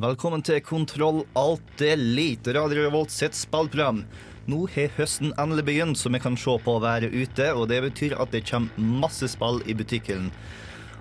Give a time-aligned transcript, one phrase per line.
[0.00, 3.98] Velkommen til Kontroll Alt Elite, Radio Revolt sitt spillprogram.
[4.48, 8.14] Nå har høsten endelig begynt, så vi kan se på været ute, og det betyr
[8.16, 10.30] at det kommer masse spill i butikken.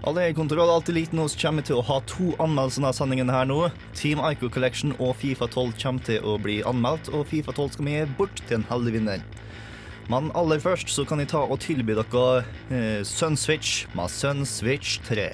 [0.03, 3.47] Alle i Kontroll Alt Elite nå kommer til å ha to anmeldelser av sendingen her
[3.47, 3.61] nå.
[3.95, 7.87] Team Ico Collection og Fifa 12 kommer til å bli anmeldt, og Fifa 12 skal
[7.87, 9.27] vi gi bort til en heldig vinner.
[10.11, 15.29] Men aller først så kan jeg ta og tilby dere eh, Sunswitch med Sunswitch 3.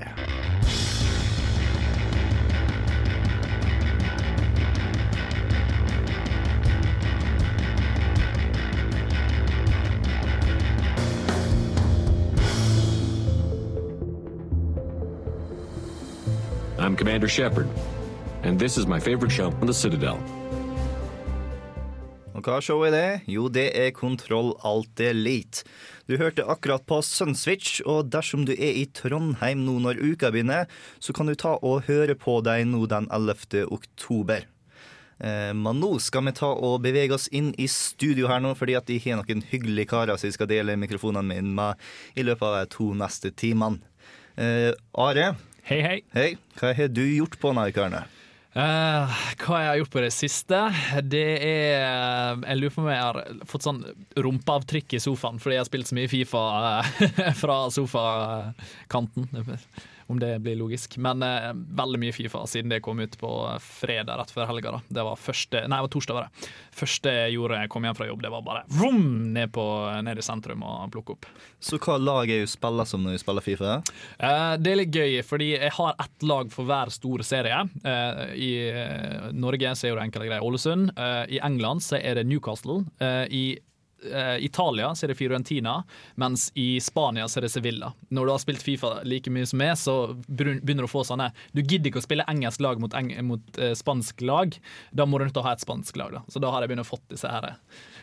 [17.15, 17.67] Commander Shepard,
[18.43, 20.17] and this is my favorite show on the Citadel.
[22.35, 23.21] Og hva show er det?
[23.31, 25.63] Jo, det er Kontroll Alt Elite.
[26.11, 30.67] Du hørte akkurat på Sunswitch, og dersom du er i Trondheim nå når uka begynner,
[30.99, 33.63] så kan du ta og høre på deg nå den 11.
[33.71, 34.43] oktober.
[35.23, 38.75] Eh, men nå skal vi ta og bevege oss inn i studio her nå, fordi
[38.75, 41.87] at de har noen hyggelige karer som jeg skal dele mikrofonene mine med
[42.19, 43.79] i løpet av de to neste timene.
[44.35, 46.01] Eh, Are, Hei, hei.
[46.13, 46.35] hei.
[46.59, 48.03] Hva har du gjort på denne uka?
[48.53, 50.59] Eh, hva jeg har gjort på det siste?
[51.01, 53.17] Det er Jeg lurer på om jeg har
[53.49, 53.79] fått sånn
[54.13, 59.25] rumpeavtrykk i sofaen fordi jeg har spilt så mye Fifa eh, fra sofakanten.
[60.07, 60.97] Om det blir logisk.
[61.01, 63.29] Men eh, veldig mye Fifa siden det kom ut på
[63.63, 64.75] fredag rett før helga.
[64.75, 64.81] da.
[64.99, 66.17] Det var første, nei, det var torsdag.
[66.19, 66.49] var det.
[66.75, 69.03] Første jeg gjorde jeg kom hjem fra jobb, det var bare vroom,
[69.33, 69.65] ned, på,
[70.05, 71.29] ned i sentrum og plukke opp.
[71.59, 73.75] Så hva lag er du spiller som når du spiller Fifa?
[74.19, 77.63] Eh, det er litt gøy, fordi jeg har ett lag for hver store serie.
[77.83, 80.93] Eh, I eh, Norge så er det enkle greier Ålesund.
[80.93, 82.83] Eh, I England så er det Newcastle.
[83.01, 83.45] Eh, I
[84.43, 85.77] Italia så er det Fiorentina,
[86.21, 87.91] mens i Spania så er det Sevilla.
[88.13, 89.95] Når du har spilt Fifa like mye som meg, så
[90.27, 93.59] begynner du å få sånne Du gidder ikke å spille engelsk lag mot, eng mot
[93.61, 94.55] eh, spansk lag.
[94.95, 96.13] Da må du nødt til å ha et spansk lag.
[96.15, 96.23] da.
[96.31, 97.55] Så da har jeg begynt å fått disse her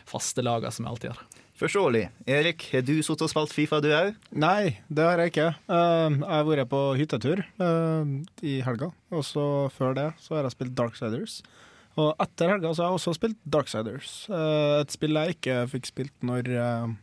[0.09, 1.41] faste lagene som jeg alltid har.
[1.63, 2.07] Forståelig.
[2.25, 4.15] Erik, har du sittet og spilt Fifa, du òg?
[4.35, 5.51] Nei, det har jeg ikke.
[5.69, 10.47] Uh, jeg har vært på hyttetur uh, i helga, og så før det så har
[10.47, 11.43] jeg spilt Darksiders.
[11.99, 14.13] Og etter helga så har jeg også spilt Darksiders.
[14.33, 16.95] Eh, et spill jeg ikke fikk spilt når eh,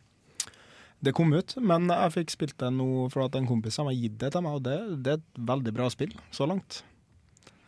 [1.01, 4.19] det kom ut, men jeg fikk spilt det nå for at en kompis har gitt
[4.21, 6.83] det til meg, og det, det er et veldig bra spill så langt.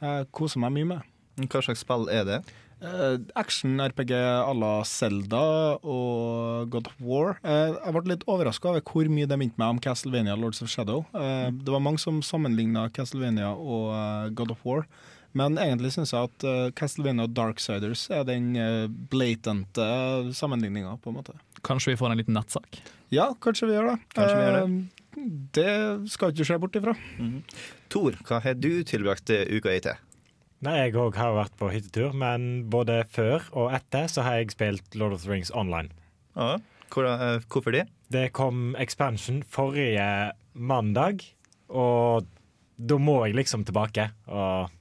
[0.04, 1.10] Jeg koser meg mye med.
[1.48, 2.44] Hva slags spill er det?
[2.84, 5.44] Eh, Action-RPG à la Zelda
[5.80, 7.38] og God of War.
[7.40, 11.06] Jeg ble litt overraska over hvor mye det minte meg om Castlevania Lords of Shadow.
[11.16, 14.84] Eh, det var mange som sammenligna Castlevania og God of War.
[15.38, 19.86] Men egentlig syns jeg at uh, Castlevania og Darksiders er den uh, blatante
[20.38, 21.38] sammenligninga, på en måte.
[21.66, 22.82] Kanskje vi får en liten nettsak?
[23.14, 23.96] Ja, kanskje vi gjør det.
[24.14, 24.68] Kanskje vi gjør det.
[24.68, 25.00] Uh,
[25.58, 25.74] det
[26.14, 26.94] skal ikke skje bort ifra.
[27.94, 29.98] Tor, hva har du tilbrakt uka i til?
[30.64, 34.54] Nei, Jeg òg har vært på hyttetur, men både før og etter så har jeg
[34.54, 35.92] spilt Lord of the Rings online.
[36.38, 36.56] Ja.
[36.94, 37.10] Hvor,
[37.52, 37.88] hvorfor det?
[38.14, 40.06] Det kom expansion forrige
[40.54, 41.26] mandag,
[41.70, 42.30] og
[42.78, 44.72] da må jeg liksom tilbake og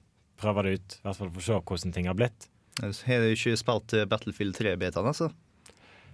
[0.43, 0.99] prøve det ut.
[0.99, 2.49] I hvert fall for å se hvordan ting har blitt.
[2.83, 5.31] Har du ikke spilt Battlefield 3-bitene, altså?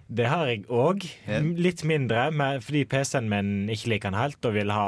[0.09, 1.05] Det har jeg òg.
[1.61, 2.29] Litt mindre,
[2.65, 4.87] fordi PC-en min ikke liker den helt og vil ha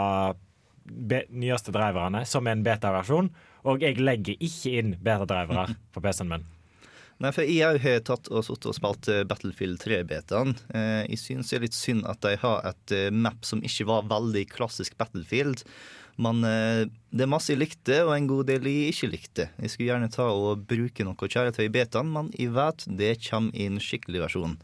[1.30, 3.30] nyeste driverne som en beta-versjon.
[3.70, 6.50] Og jeg legger ikke inn beta-drivere på PC-en min.
[7.22, 10.56] Nei, for jeg har tatt og sittet og spilt eh, Battlefield 3-betaen.
[10.74, 13.86] Eh, jeg syns det er litt synd at de har et eh, map som ikke
[13.92, 15.62] var veldig klassisk Battlefield.
[16.22, 19.50] Men eh, det er masse jeg likte, og en god del jeg ikke likte.
[19.58, 23.58] Jeg skulle gjerne ta og bruke noe kjæretøy i betaen, men jeg vet det kommer
[23.58, 24.58] i en skikkelig versjon.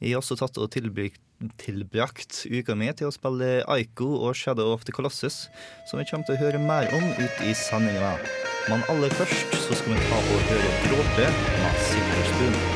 [0.00, 1.20] Jeg har også tatt og tilbrakt,
[1.60, 5.46] tilbrakt uka mi til å spille Aiko og Shadow of the Colossus,
[5.88, 8.16] som vi kommer til å høre mer om ut i sendinga.
[8.68, 12.75] Men aller først så skal vi ta og høre Dråpe med Silver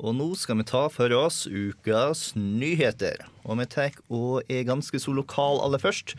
[0.00, 3.20] Og nå skal vi ta for oss ukas nyheter.
[3.44, 6.14] Og vi tar og er ganske så lokal aller først,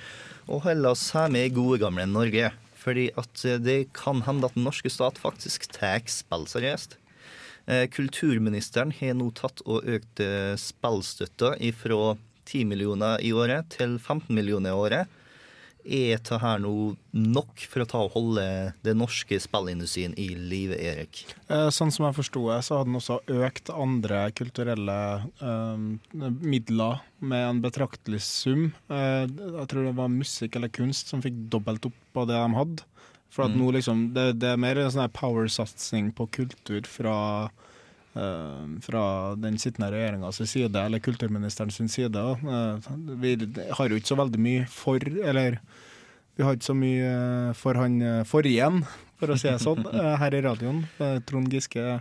[0.45, 2.51] og holder oss her med gode gamle Norge.
[2.81, 6.97] Fordi at det kan hende at den norske stat faktisk tar spill seriøst.
[7.69, 12.15] Eh, Kulturministeren har nå tatt og økt eh, spillstøtta fra
[12.49, 15.20] 10 millioner i året til 15 millioner i året.
[15.83, 16.71] Er dette her nå
[17.17, 18.43] nok for å ta og holde
[18.85, 21.23] den norske spillindustrien i live, Erik?
[21.49, 24.97] Eh, Sånn som jeg forsto det, så hadde den også økt andre kulturelle
[25.41, 28.67] eh, midler med en betraktelig sum.
[28.93, 32.57] Eh, jeg tror det var musikk eller kunst som fikk dobbelt opp av det de
[32.59, 32.87] hadde.
[33.31, 33.59] For at Mm.
[33.63, 37.49] nå liksom, det, det er mer en sånn power-satsing på kultur fra,
[38.13, 39.03] fra
[39.39, 42.19] den sittende regjeringas side, eller kulturministeren sin side.
[42.19, 42.91] Eh,
[43.23, 43.37] vi
[43.71, 45.61] har jo ikke så veldig mye for, eller
[46.35, 48.81] vi har ikke så mye eh, for han eh, for igjen,
[49.19, 50.85] for å si det sånn, eh, her i radioen.
[50.99, 51.99] Eh, Trond Giske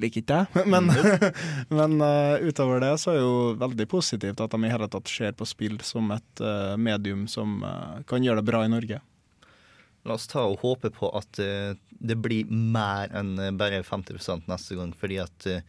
[0.00, 0.90] liker ikke jeg, men,
[1.78, 5.10] men eh, utover det så er det jo veldig positivt at de i hele tatt
[5.10, 9.00] ser på spill som et eh, medium som eh, kan gjøre det bra i Norge.
[10.04, 11.74] La oss ta og håpe på at eh,
[12.04, 14.92] det blir mer enn eh, bare 50% neste gang.
[15.00, 15.62] Fordi at eh,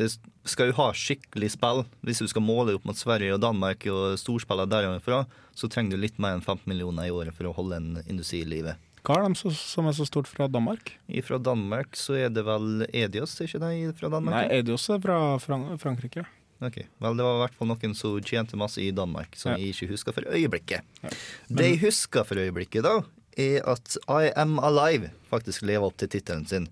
[0.00, 0.08] det
[0.48, 1.84] skal jo ha skikkelig spill.
[2.06, 6.02] Hvis du skal måle opp mot Sverige og Danmark og storspillene derfra, så trenger du
[6.06, 8.74] litt mer enn 15 millioner i året for å holde en industri i live.
[9.04, 10.94] Hva er de så, som er så stort fra Danmark?
[11.26, 14.32] Fra Danmark så er det vel Edios, ikke det fra Danmark?
[14.48, 16.24] Nei, Edios er fra Frank Frankrike.
[16.64, 19.58] Ok, Vel, det var i hvert fall noen som tjente masse i Danmark, som Ja.
[19.60, 20.86] jeg ikke husker for øyeblikket.
[21.02, 21.10] Ja.
[21.50, 23.02] Det jeg husker for øyeblikket, da,
[23.40, 26.68] er at I Am Alive faktisk lever opp til tittelen sin.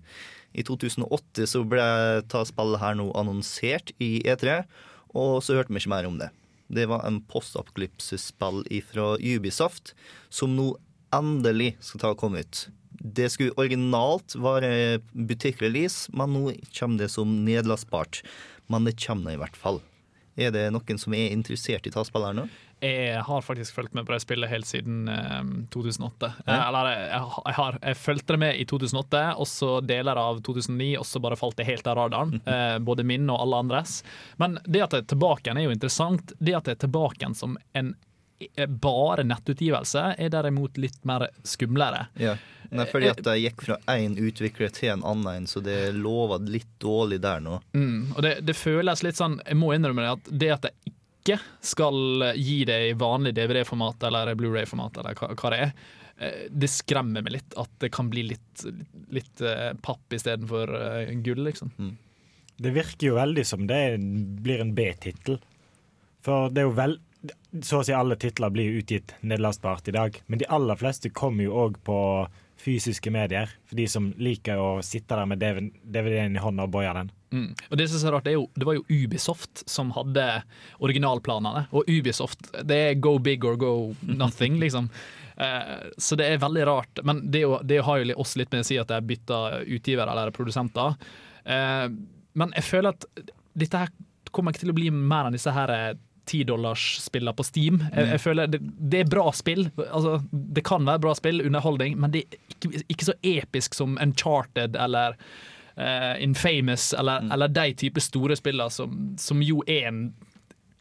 [0.53, 1.85] I 2008 så ble
[2.29, 4.61] ta spillet her nå annonsert i E3,
[5.17, 6.29] og så hørte vi ikke mer om det.
[6.73, 9.93] Det var en postapokalypsespill fra Ubisoft,
[10.33, 10.73] som nå
[11.13, 12.67] endelig skal ta og komme ut.
[13.03, 18.21] Det skulle originalt være butikkrelease, men nå kommer det som nedlastbart.
[18.71, 19.81] Men det kommer nå i hvert fall.
[20.39, 22.47] Er det noen som er interessert i å her nå?
[22.83, 25.41] Jeg har faktisk fulgt med på det spillet helt siden eh,
[25.71, 26.31] 2008.
[26.45, 26.53] Ja.
[26.53, 27.09] Eh, eller jeg,
[27.45, 31.21] jeg, har, jeg fulgte det med i 2008, og så deler av 2009, og så
[31.23, 32.41] bare falt det helt av radaren.
[32.45, 34.01] Eh, både min og alle andres.
[34.41, 36.33] Men det at det er tilbake igjen, er jo interessant.
[36.39, 37.93] Det at det er tilbake igjen som en
[38.55, 42.09] eh, bare nettutgivelse, er derimot litt mer skumlere.
[42.19, 42.35] Ja.
[42.73, 46.69] Nei, fordi at de gikk fra én utvikler til en annen, så det lover litt
[46.81, 47.59] dårlig der nå.
[47.77, 50.92] Mm, og det, det føles litt sånn Jeg må innrømme det at det at jeg
[51.23, 55.71] ikke skal gi det i vanlig DVD-format eller Blu-ray-format, eller hva, hva det er,
[56.19, 58.65] eh, det skremmer meg litt at det kan bli litt,
[59.15, 61.71] litt eh, papp istedenfor uh, gull, liksom.
[62.59, 63.81] Det virker jo veldig som det
[64.43, 65.39] blir en B-tittel.
[66.23, 66.99] For det er jo vel
[67.63, 70.17] Så å si alle titler blir utgitt nedlastbart i dag.
[70.27, 71.97] Men de aller fleste kommer jo òg på
[72.63, 73.51] fysiske medier.
[73.67, 77.11] For de som liker å sitte der med DVD-en i hånda og boie den.
[77.33, 77.49] Mm.
[77.69, 80.27] Og Det som er rart, det, er jo, det var jo Ubisoft som hadde
[80.85, 81.65] originalplanene.
[81.73, 84.89] Og Ubisoft det er go big or go nothing, liksom.
[85.35, 87.03] Eh, så det er veldig rart.
[87.03, 89.43] Men det, jo, det har jo oss litt med å si at det er bytta
[89.65, 90.97] utgiver eller produsenter.
[91.43, 91.87] Eh,
[92.33, 93.93] men jeg føler at dette her
[94.33, 95.73] kommer ikke til å bli mer enn disse her
[96.23, 97.79] eh, tidollarsspillene på Steam.
[97.93, 99.67] Jeg, jeg føler det, det er bra spill.
[99.89, 103.97] Altså, det kan være bra spill, underholdning, men det er ikke, ikke så episk som
[104.01, 105.17] Uncharted eller
[105.77, 110.01] uh, Infamous eller, eller de type store spillene som, som jo er en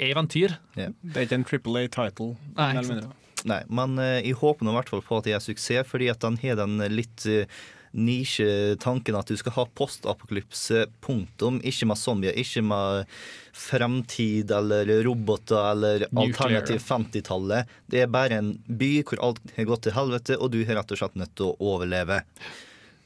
[0.03, 0.57] eventyr.
[0.75, 2.33] Det er ikke en Triple A-title.
[2.57, 3.03] Nei.
[3.43, 6.11] Nei, men uh, jeg håper nå i hvert fall på at det er suksess, fordi
[6.13, 7.47] at han har den litt uh,
[7.93, 11.61] nisje-tanken at du skal ha postapokalypse, punktum.
[11.67, 13.07] Ikke med zombier, ikke med
[13.53, 17.71] fremtid eller roboter eller alternativ 50-tallet.
[17.87, 20.95] Det er bare en by hvor alt har gått til helvete, og du har rett
[20.95, 22.23] og slett nødt til å overleve.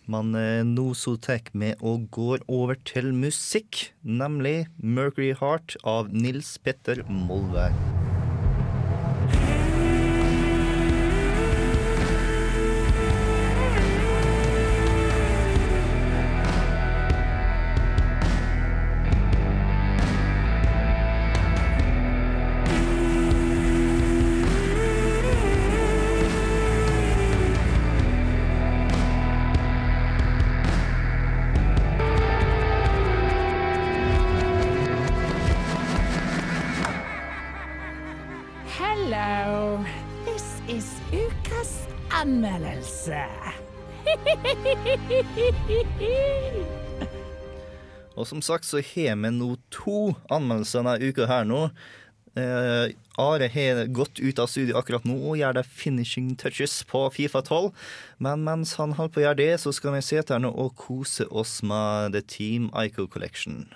[0.07, 6.14] Men eh, nå så tar vi og går over til musikk, nemlig Mercury Heart av
[6.14, 7.75] Nils Petter Molvær.
[48.26, 51.68] Og som sagt så har vi nå to anmeldelser denne uka her nå.
[52.35, 52.90] Eh,
[53.23, 57.38] Are har gått ut av studio akkurat nå og gjør det finishing touches på Fifa
[57.47, 57.71] 12.
[58.18, 60.75] Men mens han holder på å gjøre det, så skal vi sitte her nå og
[60.75, 63.68] kose oss med The Team Ico Collection.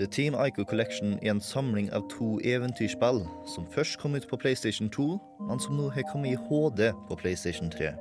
[0.00, 4.40] The Team Ico Collection er en samling av to eventyrspill som først kom ut på
[4.40, 7.92] PlayStation 2, men som nå har kommet i HD på PlayStation 3.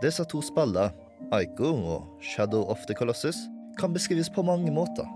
[0.00, 0.88] Disse to spillene
[1.28, 3.36] Ico og Shadow of the Colossus
[3.78, 5.06] kan beskrives på mange måter.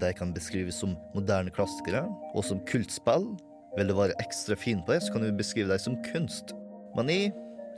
[0.00, 3.26] De kan beskrives som moderne klassikere og som kultspill.
[3.76, 6.54] Vil du være ekstra fin på det, så kan du beskrive dem som kunst.
[6.96, 7.32] Men jeg,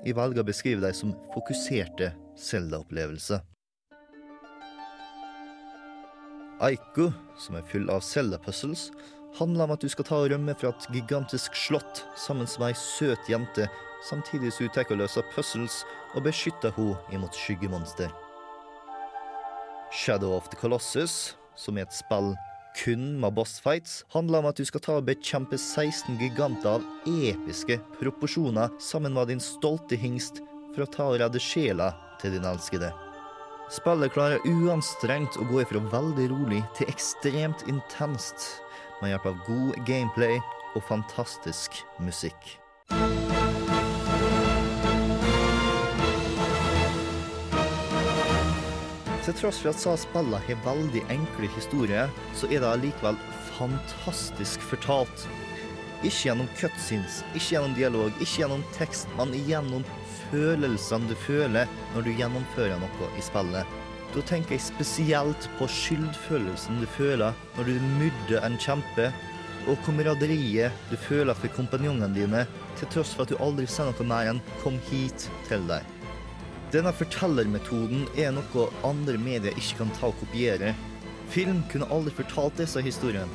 [0.06, 3.40] jeg velger å beskrive dem som fokuserte Zelda-opplevelser.
[6.62, 7.08] Aiko,
[7.38, 8.88] som er full av Zelda-puzzles,
[9.36, 12.78] handler om at du skal ta og rømme fra et gigantisk slott sammen med ei
[12.78, 13.68] søt jente,
[14.08, 15.82] samtidig som du tar og løser puzzles
[16.14, 18.12] og beskytter henne imot skyggemonster.
[19.92, 22.34] Shadow of the Colossus, som er et spill
[22.78, 27.80] kun med bossfights, handler om at du skal ta og bekjempe 16 giganter av episke
[27.98, 30.42] proporsjoner sammen med din stolte hingst
[30.74, 31.90] for å ta og redde sjela
[32.22, 32.92] til din elskede.
[33.72, 38.62] Spillet klarer uanstrengt å gå ifra veldig rolig til ekstremt intenst,
[39.00, 40.38] med hjelp av god gameplay
[40.76, 42.56] og fantastisk musikk.
[49.28, 53.18] Til tross for at sa spillene har veldig enkle historier, så er det allikevel
[53.58, 55.26] fantastisk fortalt.
[56.00, 59.84] Ikke gjennom cutscenes, ikke gjennom dialog, ikke gjennom tekst, men gjennom
[60.30, 63.76] følelsene du føler når du gjennomfører noe i spillet.
[64.14, 69.10] Da tenker jeg spesielt på skyldfølelsen du føler når du myrder en kjempe,
[69.68, 72.46] og kameraderiet du føler for kompanjongene dine,
[72.78, 75.84] til tross for at du aldri ser noe mer enn 'kom hit' til deg.
[76.72, 80.74] Denne fortellermetoden er noe andre medier ikke kan ta og kopiere.
[81.28, 83.28] Film kunne aldri fortalt disse historiene.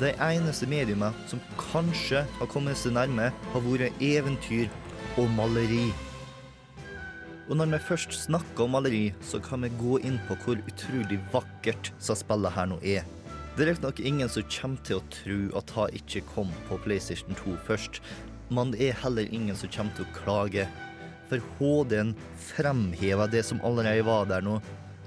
[0.00, 4.68] De eneste mediene som kanskje har kommet seg nærme, har vært eventyr
[5.16, 5.92] og maleri.
[7.46, 11.20] Og når vi først snakker om maleri, så kan vi gå inn på hvor utrolig
[11.30, 13.06] vakkert så spillet her nå er.
[13.54, 17.38] Det er riktignok ingen som kommer til å tro at det ikke kom på PlayStation
[17.38, 18.00] 2 først,
[18.50, 20.66] men det er heller ingen som kommer til å klage.
[21.30, 22.12] For HD-en
[22.50, 24.58] fremhever det som allerede var der nå.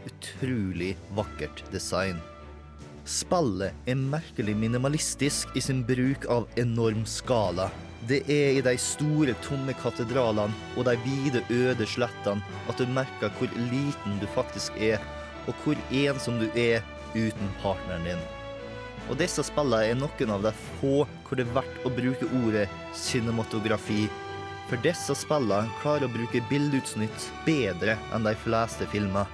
[0.08, 2.24] Utrolig vakkert design.
[3.04, 7.68] Spillet er merkelig minimalistisk i sin bruk av enorm skala.
[8.08, 13.32] Det er i de store, tomme katedralene og de vide, øde slettene at du merker
[13.36, 15.02] hvor liten du faktisk er,
[15.48, 18.22] og hvor ensom du er uten partneren din.
[19.10, 22.68] Og disse spillene er noen av de få hvor det er verdt å bruke ordet
[22.96, 24.06] cinematografi.
[24.70, 29.28] For disse spillene klarer å bruke bildeutsnitt bedre enn de fleste filmer.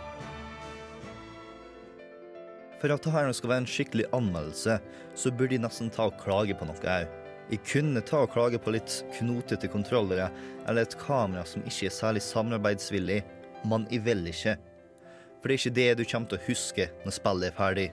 [2.80, 4.80] For at dette skal være en skikkelig anmeldelse,
[5.16, 7.25] så burde de nesten ta og klage på noe òg.
[7.52, 10.32] Jeg kunne ta og klage på litt knotete kontrollere
[10.66, 13.20] eller et kamera som ikke er særlig samarbeidsvillig,
[13.70, 14.56] men jeg vil ikke.
[15.42, 17.86] For det er ikke det du kommer til å huske når spillet er ferdig.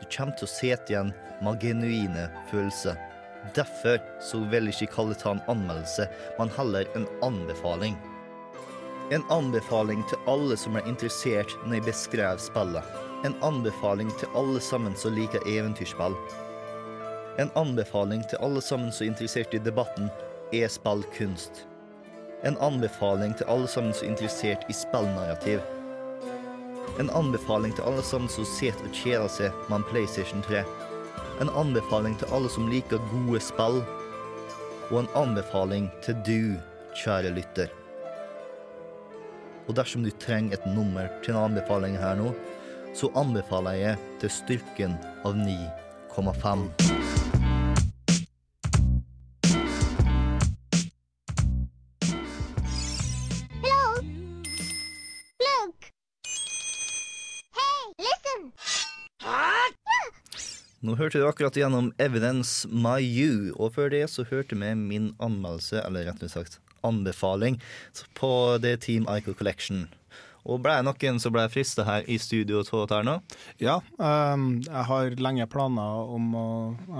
[0.00, 2.98] Du kommer til å sitte igjen med genuine følelser.
[3.54, 6.08] Derfor så vil jeg ikke kalle det en anmeldelse,
[6.40, 7.94] men heller en anbefaling.
[9.14, 13.00] En anbefaling til alle som er interessert når jeg beskrev spillet.
[13.28, 16.18] En anbefaling til alle sammen som liker eventyrspill.
[17.40, 20.10] En anbefaling til alle sammen som er interessert i debatten
[20.52, 21.62] er spillkunst.
[22.44, 25.62] En anbefaling til alle sammen som er interessert i spillnarrativ.
[27.00, 30.66] En anbefaling til alle sammen som sitter og kjeder seg med en PlayStation 3.
[31.40, 33.80] En anbefaling til alle som liker gode spill.
[34.90, 36.40] Og en anbefaling til du,
[37.00, 37.72] kjære lytter.
[39.64, 42.34] Og dersom du trenger et nummer til en anbefaling her nå,
[42.92, 46.99] så anbefaler jeg til styrken av 9,5.
[61.00, 65.80] Hørte du akkurat gjennom Evidence My You, og før det så hørte vi min anmeldelse,
[65.86, 67.58] eller rett og slett anbefaling,
[68.16, 68.30] på
[68.62, 69.88] det Team Ico Collection.
[70.48, 73.16] Og ble jeg noen som ble frista her i studio av dette her nå?
[73.60, 76.44] Ja, um, jeg har lenge planer om å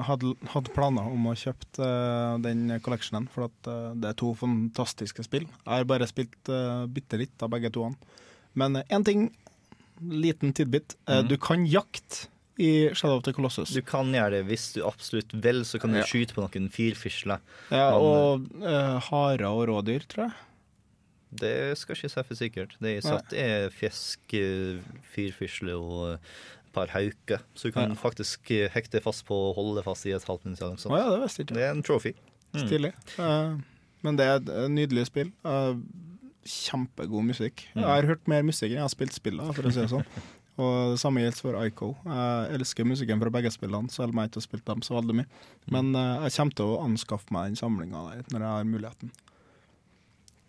[0.04, 4.34] hadde, hadde planer om å kjøpe uh, den collectionen, for at uh, det er to
[4.36, 5.46] fantastiske spill.
[5.48, 7.96] Jeg har bare spilt uh, bitte litt av begge toene.
[8.60, 9.30] Men én ting,
[10.00, 10.96] liten tidbit.
[11.08, 11.28] eh, Mhm.
[11.32, 12.28] Du kan jakte
[12.60, 13.72] i Shadow of the Colossus.
[13.72, 16.04] Du kan gjøre det hvis du absolutt vil, så kan du Ja.
[16.08, 17.40] skyte på noen fyrfisler.
[17.72, 20.38] Ja, og uh, harer og rådyr, tror jeg.
[21.40, 22.72] Det skal ikke si for sikkert.
[22.82, 24.80] Det jeg satt er fisk, eh,
[25.76, 27.38] og et par hauker.
[27.54, 27.94] Så du kan Ja.
[27.94, 30.60] faktisk eh, hekte fast på og holde fast i et halvt minutt.
[30.60, 30.98] noe sånt.
[30.98, 31.54] Ja, det visste ikke.
[31.54, 32.14] Det er en trophy.
[32.52, 32.66] Mm.
[32.66, 32.92] Stilig.
[33.18, 33.56] Eh,
[34.02, 35.30] men det er et eh, nydelig spill.
[35.44, 35.76] Uh,
[36.44, 37.66] kjempegod musikk.
[37.76, 37.82] Mm.
[37.82, 40.04] Jeg har hørt mer musikk enn jeg har spilt spillet, for å si det sånn.
[40.60, 41.88] Og det samme gjelder for Ico.
[42.04, 45.14] Jeg elsker musikken fra begge spillene, selv om jeg ikke har spilt dem så veldig
[45.22, 45.28] mye.
[45.72, 48.02] Men uh, jeg kommer til å anskaffe meg den samlinga
[48.34, 49.12] når jeg har muligheten.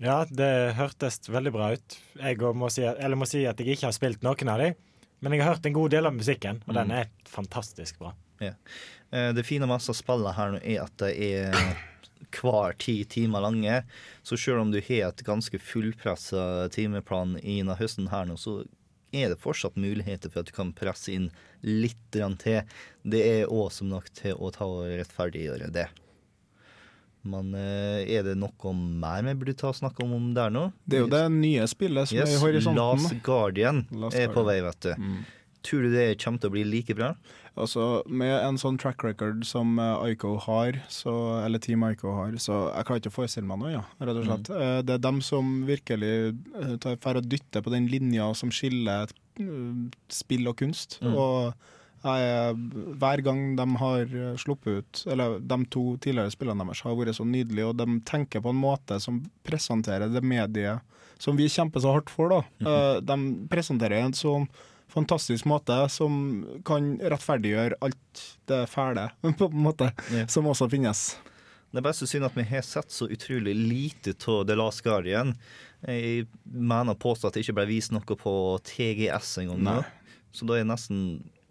[0.01, 0.49] Ja, det
[0.79, 1.97] hørtes veldig bra ut.
[2.17, 4.73] Jeg må si, eller må si at jeg ikke har spilt noen av dem,
[5.21, 6.97] men jeg har hørt en god del av musikken, og den Mm.
[6.97, 8.15] er fantastisk bra.
[8.41, 8.55] Ja.
[9.13, 11.77] Eh, Det fine med disse spillene her nå er at de er
[12.31, 13.83] hver ti timer lange.
[14.23, 18.65] Så selv om du har et ganske fullpressa timeplan i denne høsten her nå, så
[19.11, 21.29] er det fortsatt muligheter for at du kan presse inn
[21.65, 22.61] litt til.
[23.03, 25.89] Det er awesome nok til å ta og rettferdiggjøre det.
[27.21, 30.71] Men eh, er det noe mer vi burde ta og snakke om, om der nå?
[30.85, 32.81] Det er jo det nye spillet som er i horisonten.
[32.81, 35.13] Last Guardian Last er på vei, vet du.
[35.61, 37.11] Tror du det kommer til å bli like bra?
[37.57, 41.13] Altså, Med en sånn track record som eh, Ico har, så,
[41.45, 44.25] eller Team Ico har, så jeg klarer ikke å forestille meg noe, ja, rett og
[44.29, 44.49] slett.
[44.53, 44.85] Mm.
[44.87, 46.13] Det er dem som virkelig
[46.79, 50.97] drar tar dytter på den linja som skiller eh, spill og kunst.
[51.03, 51.11] Mm.
[51.19, 51.53] Og
[52.01, 56.81] jeg, er- hver gang de har eh, sluppet ut, eller de to tidligere spillene deres
[56.87, 60.79] har vært så nydelige, og de tenker på en måte som presenterer det mediet
[61.21, 62.31] som vi kjemper så hardt for.
[62.31, 62.41] da.
[62.63, 63.19] Eh, De
[63.51, 64.47] presenterer en sånn
[64.91, 66.19] fantastisk måte som
[66.67, 70.25] kan rettferdiggjøre alt det fæle, på en måte, Ja.
[70.31, 71.17] som også finnes.
[71.71, 74.83] Det er bare så synd at vi har sett så utrolig lite av The Last
[74.83, 75.37] Guardian.
[75.87, 78.33] Jeg mener påstå at det ikke ble vist noe på
[78.67, 79.85] TGS engang.
[80.35, 80.99] Så da er det nesten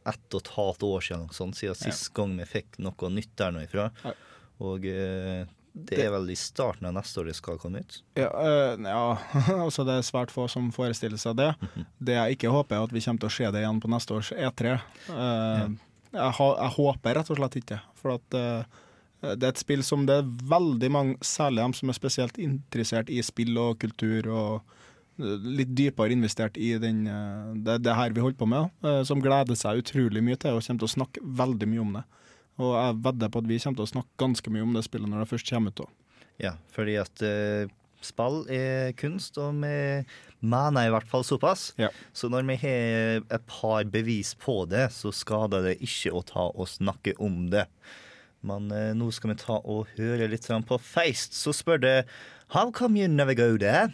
[0.08, 3.32] ett og et halvt år siden, sånn, siden siden sist gang vi fikk noe nytt
[3.40, 3.88] der nå ifra.
[4.04, 4.12] Ja.
[4.60, 8.00] Og eh, det er vel i starten av neste år det skal komme ut.
[8.18, 9.04] Ja, øh, ja
[9.64, 11.52] altså det er svært få som forestiller seg det.
[12.10, 14.16] Det jeg ikke håper, er at vi kommer til å se det igjen på neste
[14.16, 14.74] års E3.
[15.14, 15.64] Eh,
[16.10, 17.78] jeg, jeg håper rett og slett ikke.
[18.00, 18.80] For at uh,
[19.36, 23.12] det er et spill som det er veldig mange, særlig de som er spesielt interessert
[23.12, 24.76] i spill og kultur, og
[25.20, 28.72] litt dypere investert i den, uh, det, det her vi holder på med,
[29.06, 32.06] som gleder seg utrolig mye til og kommer til å snakke veldig mye om det.
[32.60, 35.10] Og jeg vedder på at vi kommer til å snakke ganske mye om det spillet
[35.10, 35.82] når det først kommer ut.
[35.82, 36.16] da.
[36.40, 37.70] Ja, fordi at uh,
[38.04, 39.74] spill er kunst, og vi
[40.40, 41.70] mener i hvert fall såpass.
[41.80, 41.90] Ja.
[42.16, 46.48] Så når vi har et par bevis på det, så skader det ikke å ta
[46.50, 47.66] og snakke om det.
[48.46, 51.96] Men uh, nå skal vi ta og høre litt på Feist, så spør det
[52.56, 53.92] How come you never go there?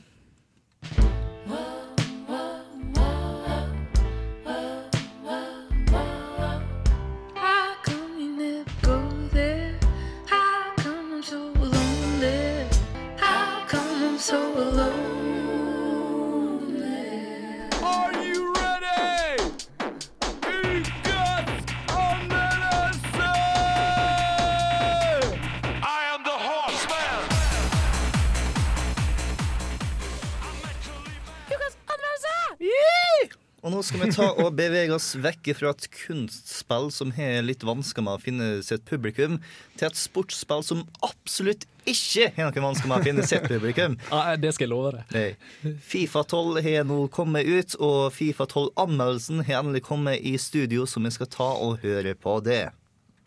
[34.96, 39.38] Oss vekk fra et kunstspill som har litt vansker med å finne sitt publikum,
[39.78, 43.98] til et sportsspill som absolutt ikke har noen vansker med å finne sitt publikum.
[44.10, 45.12] Ja, det skal jeg love deg.
[45.14, 45.74] Nei.
[45.86, 51.02] Fifa 12 har nå kommet ut, og Fifa 12-anmeldelsen har endelig kommet i studio, så
[51.04, 52.64] vi skal ta og høre på det.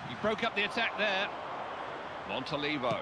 [0.10, 1.30] You broke up the attack there.
[2.30, 2.98] Montalivo.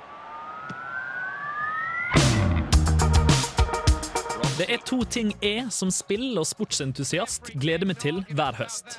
[4.57, 8.95] Det er to ting jeg som spill- og sportsentusiast gleder meg til hver høst.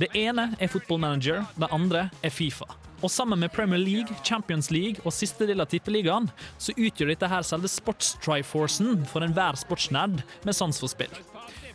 [0.00, 2.64] Det ene er Football Manager, det andre er Fifa.
[3.02, 7.28] Og sammen med Premier League, Champions League og siste del av Tippeligaen, så utgjør dette
[7.28, 11.12] her selve sports-triforcen for enhver sportsnerd med sans for spill.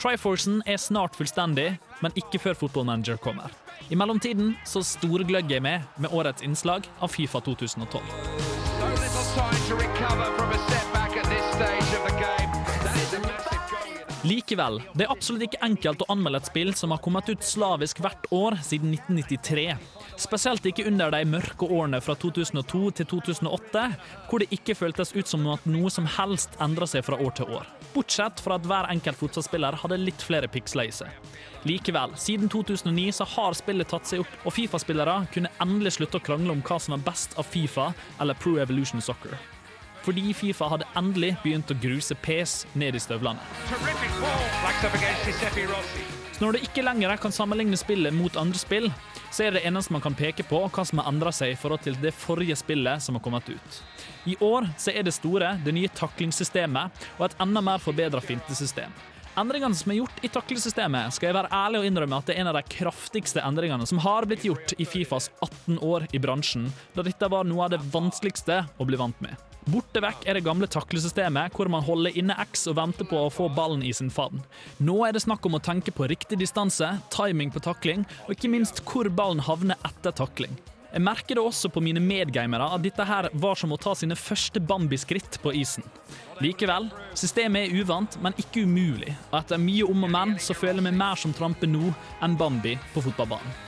[0.02, 3.54] Triforcen er snart fullstendig, men ikke før Football Manager kommer.
[3.94, 8.02] I mellomtiden så storgløgger jeg med med årets innslag av Fifa 2012.
[9.38, 10.57] So
[14.28, 18.02] Likevel, det er absolutt ikke enkelt å anmelde et spill som har kommet ut slavisk
[18.04, 19.76] hvert år siden 1993.
[20.20, 23.86] Spesielt ikke under de mørke årene fra 2002 til 2008,
[24.28, 27.54] hvor det ikke føltes ut som at noe som helst endra seg fra år til
[27.60, 27.70] år.
[27.94, 31.36] Bortsett fra at hver enkelt fotballspiller hadde litt flere piksler i seg.
[31.70, 36.26] Likevel, siden 2009 så har spillet tatt seg opp, og Fifa-spillere kunne endelig slutte å
[36.26, 39.38] krangle om hva som er best av Fifa eller Pro Evolution Soccer.
[40.08, 43.44] Fordi Fifa hadde endelig begynt å gruse pes ned i støvlene.
[46.38, 48.88] Så når det ikke lenger kan sammenligne spillet mot andre spill,
[49.36, 51.84] så er det eneste man kan peke på hva som har endra seg i forhold
[51.84, 53.82] til det forrige spillet som har kommet ut.
[54.32, 58.96] I år så er det store det nye taklingssystemet og et enda mer forbedra fintesystem.
[59.38, 62.46] Endringene som er gjort i taklesystemet, skal jeg være ærlig og innrømme at det er
[62.46, 66.72] en av de kraftigste endringene som har blitt gjort i Fifas 18 år i bransjen,
[66.96, 69.47] da dette var noe av det vanskeligste å bli vant med.
[69.68, 73.32] Borte vekk er det gamle taklesystemet, hvor man holder inne X og venter på å
[73.34, 74.40] få ballen i sin favn.
[74.80, 78.52] Nå er det snakk om å tenke på riktig distanse, timing på takling, og ikke
[78.54, 80.56] minst hvor ballen havner etter takling.
[80.94, 84.16] Jeg merker det også på mine medgamere at dette her var som å ta sine
[84.16, 85.84] første Bambi-skritt på isen.
[86.40, 89.18] Likevel, systemet er uvant, men ikke umulig.
[89.34, 91.92] Og etter mye om og men så føler jeg meg mer som trampe nå
[92.24, 93.64] enn Bambi på fotballbanen.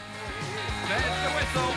[0.88, 1.74] That's the whistle.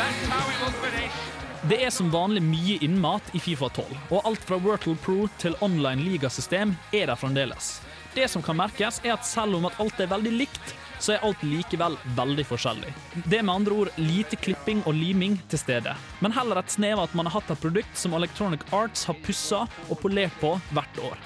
[0.00, 1.27] That's how it will finish.
[1.66, 5.56] Det er som vanlig mye innmat i Fifa 12, og alt fra Virtual Pro til
[5.64, 7.80] online ligasystem er der fremdeles.
[8.14, 10.70] Det som kan merkes, er at selv om at alt er veldig likt,
[11.02, 12.92] så er alt likevel veldig forskjellig.
[13.24, 17.00] Det er med andre ord lite klipping og liming til stede, men heller et snev
[17.00, 20.54] av at man har hatt et produkt som Electronic Arts har pussa og polert på
[20.70, 21.18] hvert år.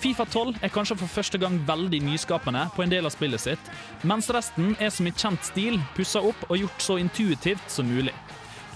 [0.00, 3.70] Fifa 12 er kanskje for første gang veldig nyskapende på en del av spillet sitt,
[4.08, 8.16] mens resten er som i kjent stil pussa opp og gjort så intuitivt som mulig.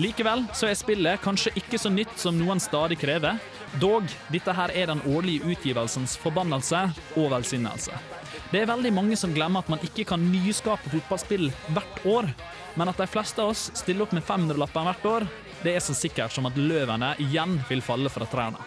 [0.00, 3.36] Likevel så er spillet kanskje ikke så nytt som noen stadig krever.
[3.82, 6.86] Dog, dette her er den årlige utgivelsens forbannelse
[7.20, 7.92] og velsignelse.
[8.50, 12.30] Det er veldig mange som glemmer at man ikke kan nyskape fotballspill hvert år,
[12.80, 15.26] men at de fleste av oss stiller opp med 500-lappen hvert år,
[15.60, 18.62] det er så sikkert som at løvene igjen vil falle fra trærne.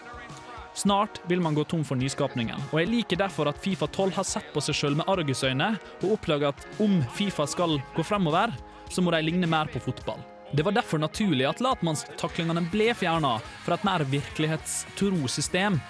[0.78, 4.28] Snart vil man gå tom for nyskapningen, og jeg liker derfor at Fifa 12 har
[4.28, 5.72] sett på seg sjøl med argusøyne
[6.04, 8.54] og oppdaga at om Fifa skal gå fremover,
[8.90, 10.22] så må de ligne mer på fotball.
[10.52, 15.80] Det var derfor naturlig at latmannstaklingene ble fjerna for et mer virkelighetstro system.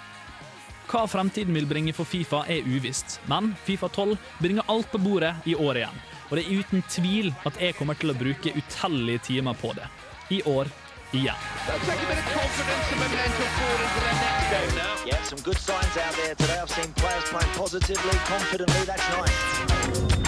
[0.89, 5.33] Hva fremtiden vil bringe for Fifa er uvisst, men Fifa 12 bringer alt på bordet
[5.45, 6.01] i år igjen.
[6.29, 9.89] Og det er uten tvil at jeg kommer til å bruke utallige timer på det.
[10.33, 10.69] I år
[11.13, 11.35] igjen.
[15.05, 16.59] Yeah, some good signs out there today.
[16.59, 18.85] I've seen players playing positively, confidently.
[18.85, 20.24] That's nice.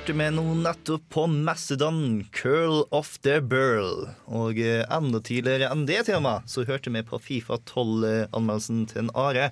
[0.00, 4.08] Hørte vi nå nettopp på Macedon, 'Curl of the Burl'.
[4.32, 9.10] Og eh, enda tidligere enn det temaet så hørte vi på Fifa 12-anmeldelsen til en
[9.12, 9.50] Are.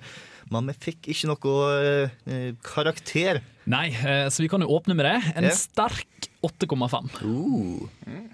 [0.49, 1.53] Men vi fikk ikke noe
[2.25, 3.43] eh, karakter.
[3.69, 5.19] Nei, eh, så vi kan jo åpne med det.
[5.37, 5.53] En Ja.
[5.53, 7.13] sterk 8,5.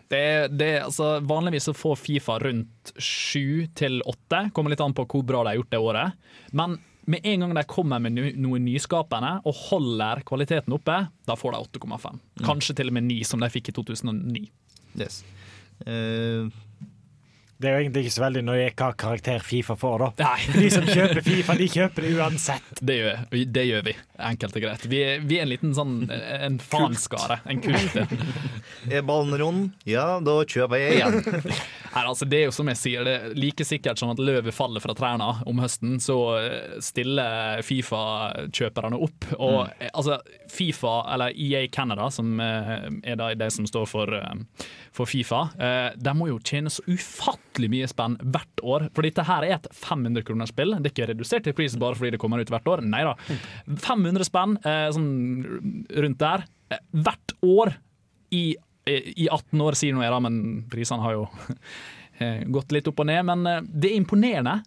[0.08, 4.54] Det, det, altså, vanligvis så får Fifa rundt 7 til 8.
[4.56, 6.14] Kommer litt an på hvor bra de har gjort det året.
[6.54, 11.56] Men med en gang de kommer med noe nyskapende og holder kvaliteten oppe, da får
[11.56, 12.22] de 8,5.
[12.46, 14.46] Kanskje til og med 9, som de fikk i 2009.
[15.00, 15.22] Yes.
[15.86, 16.48] Eh,
[17.56, 20.10] Det er jo egentlig ikke så veldig nøye hva karakter Fifa får, da.
[20.26, 20.40] Nei.
[20.66, 22.82] De som kjøper Fifa, de kjøper det uansett.
[22.82, 23.22] Det gjør,
[23.56, 23.94] det gjør vi,
[24.32, 24.88] enkelt og greit.
[24.92, 27.40] Vi er, vi er en liten sånn en fanskare.
[27.48, 27.96] En kult.
[28.92, 29.72] er ballen rund?
[29.88, 31.22] Ja, da kjøper jeg igjen.
[31.96, 34.56] Nei, altså Det er jo som jeg sier, det er like sikkert som at løvet
[34.56, 39.30] faller fra trærne om høsten, så eh, stiller Fifa-kjøperne opp.
[39.38, 39.86] Og mm.
[39.94, 40.20] altså
[40.52, 45.42] Fifa, eller EA Canada, som eh, er det de som står for, eh, for Fifa,
[45.60, 48.88] eh, de må jo tjene så ufattelig mye spenn hvert år.
[48.96, 50.78] For dette her er et 500 kroner spill.
[50.80, 52.84] Det er ikke redusert i pris bare fordi det kommer ut hvert år.
[52.86, 53.16] Nei da.
[53.88, 55.10] 500 spenn, eh, sånn
[56.06, 57.76] rundt der, eh, hvert år
[58.36, 58.46] i
[58.86, 60.36] i 18 år, sier nå jeg da, men
[60.70, 61.24] prisene har jo
[62.54, 63.26] gått litt opp og ned.
[63.26, 64.60] Men det er imponerende.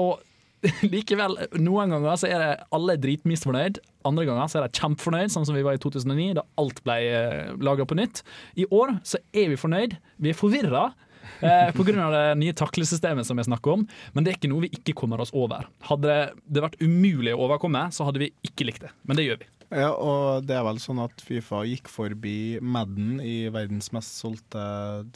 [0.00, 0.22] Og
[0.94, 3.82] likevel, noen ganger så er det alle dritmisfornøyd.
[4.08, 6.98] Andre ganger så er de kjempefornøyd, sånn som vi var i 2009, da alt ble
[7.62, 8.22] laga på nytt.
[8.58, 9.98] I år så er vi fornøyd.
[10.22, 10.88] Vi er forvirra.
[11.40, 12.08] Eh, Pga.
[12.10, 15.22] det nye taklesystemet som jeg snakker om, men det er ikke noe vi ikke kommer
[15.22, 15.68] oss over.
[15.86, 16.16] Hadde
[16.48, 18.92] det vært umulig å overkomme, så hadde vi ikke likt det.
[19.06, 19.50] Men det gjør vi.
[19.68, 24.62] Ja, og det er vel sånn at Fifa gikk forbi Madden i verdens mest solgte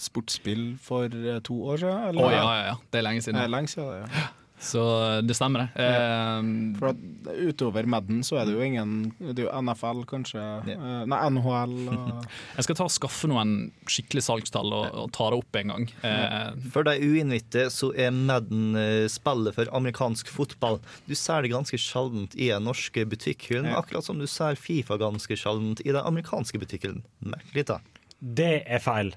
[0.03, 2.21] sportsspill for eh, to år siden?
[2.21, 2.79] Å ja, ja, ja.
[2.93, 3.41] Det er lenge siden.
[3.41, 4.29] Det er lenge siden, ja.
[4.63, 4.83] Så
[5.27, 5.83] det stemmer, det.
[5.83, 6.47] Eh,
[6.79, 7.01] For at
[7.49, 10.45] utover Madden så er det jo ingen Det er jo NFL, kanskje.
[10.71, 13.55] eh, Nei, NHL og Jeg skal ta og skaffe noen
[13.91, 15.89] skikkelig salgstall og, og ta det opp en gang.
[16.07, 20.79] Eh, For de uinnvidde så er Madden eh, spillet for amerikansk fotball.
[21.11, 25.35] Du ser det ganske sjeldent i den norske butikkhyllene, akkurat som du ser Fifa ganske
[25.39, 27.03] sjeldent i den amerikanske butikkhyllene.
[27.35, 27.81] Merkelig, da.
[28.23, 29.09] Det er feil.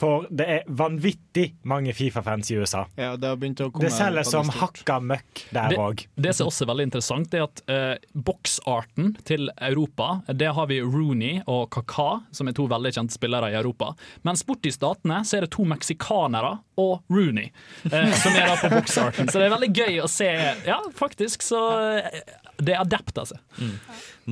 [0.00, 2.86] For det er vanvittig mange Fifa-fans i USA.
[2.96, 6.06] Ja, det har å komme Det selger som hakka møkk der Det, òg.
[6.16, 10.70] det som også er veldig interessant, det er at eh, boksarten til Europa, det har
[10.70, 13.92] vi Rooney og Kaka, som er to veldig kjente spillere i Europa.
[14.24, 17.50] Mens bort i statene så er det to meksikanere og Rooney
[17.92, 19.28] eh, som er da på boksarten.
[19.28, 20.32] Så det er veldig gøy å se.
[20.64, 21.60] Ja, faktisk, så
[22.00, 22.22] eh,
[22.58, 23.40] det adapter seg.
[23.60, 23.72] Mm.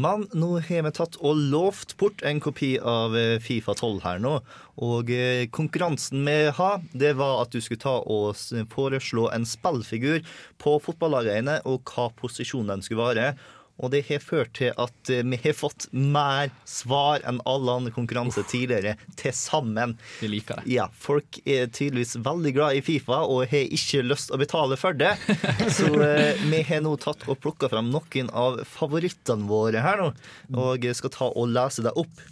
[0.04, 4.22] Men nå har vi tatt og lovt bort en kopi av eh, Fifa 12 her
[4.22, 4.38] nå.
[4.84, 8.38] Og eh, konkurransen vi har, det var at du skulle ta og
[8.72, 10.24] foreslå en spillfigur
[10.62, 13.34] på fotballarenet, og hva posisjonen den skulle være.
[13.82, 17.94] Og det har ført til at eh, vi har fått mer svar enn alle andre
[17.94, 19.96] konkurranser tidligere til sammen.
[20.20, 20.68] Vi liker det.
[20.76, 24.94] Ja, folk er tydeligvis veldig glad i Fifa og har ikke lyst å betale for
[24.98, 25.16] det.
[25.76, 30.12] Så eh, vi har nå tatt og plukka fram noen av favorittene våre her nå,
[30.60, 32.22] og skal ta og lese det opp.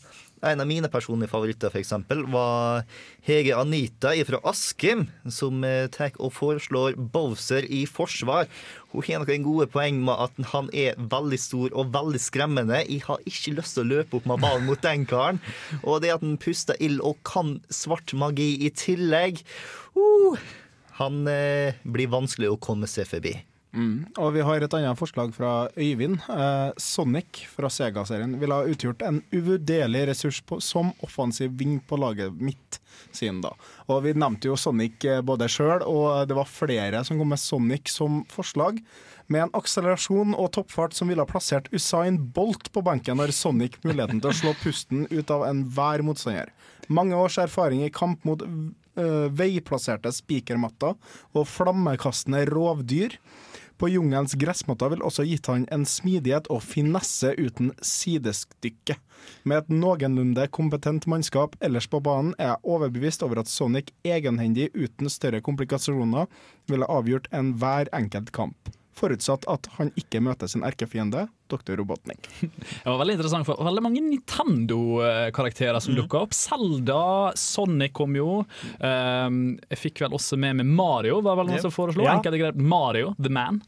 [0.42, 2.82] En av mine personlige favoritter for eksempel, var
[3.22, 8.48] Hege Anita fra Askim, som eh, tar og foreslår Bowser i forsvar.
[8.90, 12.82] Hun har noen gode poeng med at han er veldig stor og veldig skremmende.
[12.88, 15.38] Jeg har ikke lyst til å løpe opp med ballen mot den karen.
[15.84, 19.44] Og det at han puster ild og kan svart magi i tillegg
[19.94, 20.42] uh,
[20.98, 23.38] Han eh, blir vanskelig å komme seg forbi.
[23.72, 24.04] Mm.
[24.20, 26.18] Og vi har et annet forslag fra Øyvind.
[26.28, 31.96] Eh, Sonic fra Sega-serien ville ha utgjort en uvurderlig ressurs på, som offensiv ving på
[32.00, 32.80] laget mitt,
[33.16, 33.54] sier da.
[33.88, 37.40] Og vi nevnte jo Sonic eh, både sjøl, og det var flere som kom med
[37.40, 38.82] Sonic som forslag.
[39.32, 43.78] Med en akselerasjon og toppfart som ville ha plassert Usain Bolt på benken når Sonic
[43.86, 46.52] muligheten til å slå pusten ut av enhver motstander.
[46.92, 50.98] Mange års erfaring i kamp mot øh, veiplasserte spikermatter
[51.32, 53.16] og flammekastende rovdyr.
[53.82, 58.94] På jungelens gressmatter vil også gitt han en smidighet og finesse uten sidestykke.
[59.42, 64.68] Med et noenlunde kompetent mannskap ellers på banen er jeg overbevist over at Sonic egenhendig
[64.76, 66.30] uten større komplikasjoner
[66.70, 68.70] ville avgjort enhver enkelt kamp.
[68.96, 71.78] Forutsatt at han ikke møter sin erkefiende, Dr.
[71.80, 72.28] Robotnik.
[72.42, 76.36] Det var veldig interessant, for veldig mange Nintendo-karakterer som dukka opp.
[76.36, 78.42] Zelda, Sonic kom jo.
[78.78, 82.04] Um, jeg fikk vel også med meg Mario, var vel noen som foreslo.
[82.04, 82.18] Ja.
[82.18, 83.62] Enkelt greit Mario, The Man.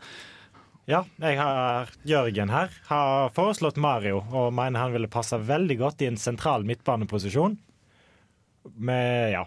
[0.84, 2.72] Ja, jeg har Jørgen her.
[2.90, 7.56] Har foreslått Mario og mener han ville passe veldig godt i en sentral midtbaneposisjon.
[8.76, 9.46] Med ja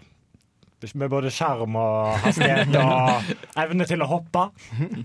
[0.94, 3.32] med både skjerm og hastighet og
[3.64, 4.44] evne til å hoppe.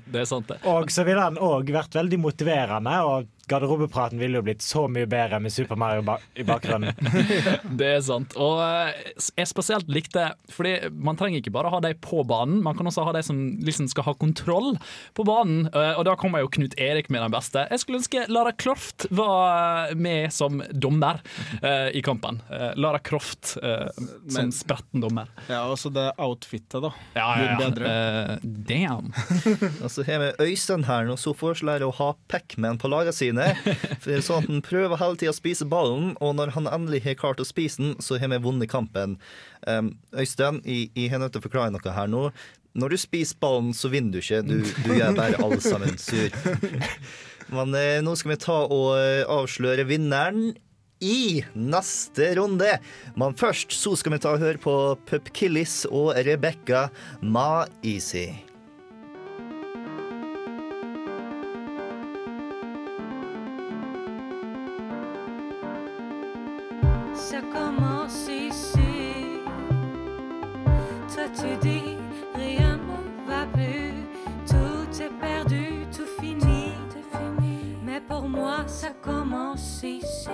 [0.05, 0.59] Det er sant, det.
[0.69, 5.08] Og så ville han òg vært veldig motiverende, og garderobepraten ville jo blitt så mye
[5.10, 6.93] bedre med Super Mario ba i bakgrunnen.
[7.79, 8.36] Det er sant.
[8.39, 12.77] Og eh, jeg spesielt likte Fordi man trenger ikke bare ha de på banen, man
[12.77, 14.73] kan også ha de som liksom skal ha kontroll
[15.17, 15.67] på banen.
[15.73, 17.65] Eh, Og da kommer jo Knut Erik med den beste.
[17.71, 21.19] Jeg skulle ønske Lara Croft var med som dommer
[21.62, 22.39] eh, i kampen.
[22.53, 25.29] Eh, Lara Croft eh, som Men- spretten dommer.
[25.49, 26.93] Ja, altså det outfitet, da.
[27.17, 27.69] Ja, ja, ja.
[27.73, 27.91] Uh.
[27.93, 29.12] Eh, damn.
[29.84, 33.49] Altså her har vi Øystein her nå, som foreslår å ha Pac-Man på lagene sine.
[34.03, 37.47] At han prøver hele tida å spise ballen, og når han endelig har klart å
[37.47, 39.17] spise den, så har vi vunnet kampen.
[39.67, 42.29] Um, Øystein, jeg, har nødt til å forklare noe her nå.
[42.73, 44.41] Når du spiser ballen, så vinner du ikke.
[44.47, 46.33] Du, du gjør bare alle sammen sur.
[47.53, 50.55] Men eh, nå skal vi ta og eh, avsløre vinneren
[51.03, 52.79] i neste runde.
[53.19, 54.73] Men først så skal vi ta og høre på
[55.05, 56.87] Pup Killis og Rebekka
[57.21, 58.52] Ma Easy.
[78.23, 80.29] Pour moi ça commence ici.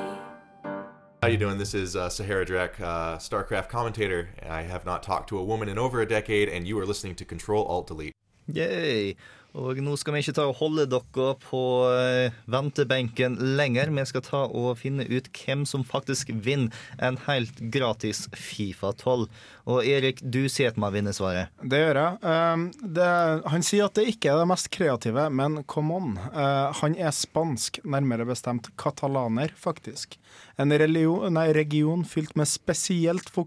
[1.23, 1.57] How you doing?
[1.57, 4.29] This is uh, Sahara Drek, uh, StarCraft commentator.
[4.47, 7.15] I have not talked to a woman in over a decade, and you are listening
[7.15, 8.13] to Control Alt Delete.
[8.47, 9.15] Yay.
[9.57, 13.89] Og nå skal vi ikke ta og holde dere på eh, ventebenken lenger.
[13.89, 16.69] Vi skal ta og finne ut hvem som faktisk vinner
[17.01, 19.25] en helt gratis Fifa 12.
[19.69, 21.51] Og Erik, du sier at man vinner svaret.
[21.61, 22.17] Det gjør jeg.
[22.25, 22.63] Um,
[22.95, 23.09] det,
[23.53, 26.15] han sier at det ikke er det mest kreative, men come on.
[26.33, 30.17] Uh, han er spansk, nærmere bestemt katalaner, faktisk.
[30.59, 33.45] En religion, nei, region fylt med spesielt fo,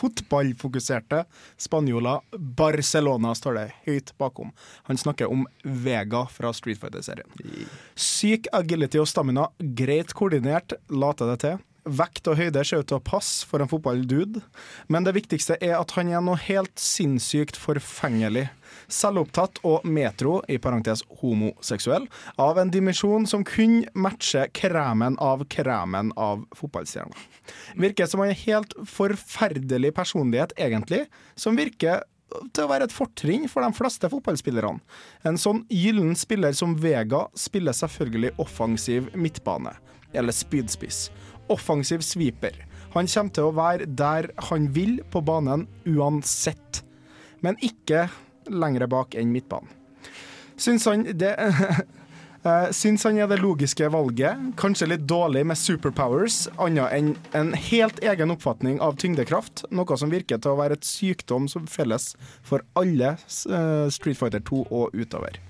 [0.00, 1.22] fotballfokuserte
[1.60, 2.26] spanjoler.
[2.58, 4.50] Barcelona står det høyt bakom.
[4.90, 7.30] Han snakker om Vega fra Street Fighter-serien.
[7.94, 9.48] Syk agility og stamina,
[9.78, 11.64] greit koordinert, later det til.
[11.88, 14.42] Vekt og høyde ser ut til å passe for en fotballdude,
[14.92, 18.48] men det viktigste er at han er noe helt sinnssykt forfengelig.
[18.88, 22.06] selvopptatt og metro, i parentes homoseksuell,
[22.40, 27.16] av en dimensjon som kun matcher kremen av kremen av fotballstjerner.
[27.80, 32.04] Virker som han er helt forferdelig personlighet, egentlig, som virker
[32.52, 34.82] til å være et fortrinn for de fleste fotballspillerne.
[35.28, 39.72] En sånn gyllen spiller som Vega spiller selvfølgelig offensiv midtbane,
[40.12, 41.08] eller spydspiss.
[41.52, 42.56] Offensiv sweeper.
[42.94, 46.82] Han kommer til å være der han vil på banen uansett,
[47.44, 48.08] men ikke
[48.48, 49.68] lengre bak enn midtbanen.
[50.58, 51.36] Syns han det
[52.46, 54.38] Eh, Syns han er det logiske valget.
[54.60, 59.64] Kanskje litt dårlig med superpowers, annet enn en helt egen oppfatning av tyngdekraft.
[59.74, 62.12] Noe som virker til å være et sykdom som felles
[62.46, 65.40] for alle eh, Street Fighter 2 og utover.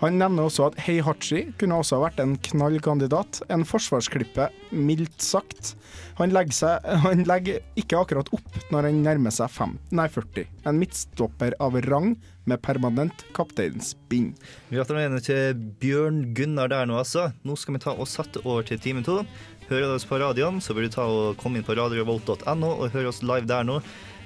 [0.00, 3.40] Han nevner også at Heihachi kunne også vært en knallkandidat.
[3.52, 5.74] En forsvarsklippe, mildt sagt.
[6.18, 10.46] Han legger, seg, han legger ikke akkurat opp når han nærmer seg fem, nei 40.
[10.68, 14.34] En midtstopper av rang med permanent kapteinsbind.
[14.72, 17.30] Gratulerer til Bjørn Gunnar der nå, altså.
[17.46, 19.22] Nå skal vi ta og sette over til time to.
[19.70, 22.90] Hører du oss på radioen, så bør du ta og komme inn på radiorevolt.no og
[22.92, 23.78] høre oss live der nå.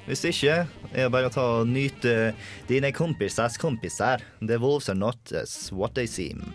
[0.09, 0.63] Hvis ikke,
[0.95, 2.33] er det bare å ta og nyte
[2.71, 4.25] dine kompisers kompiser.
[4.41, 6.55] The wolves are not as what they seem.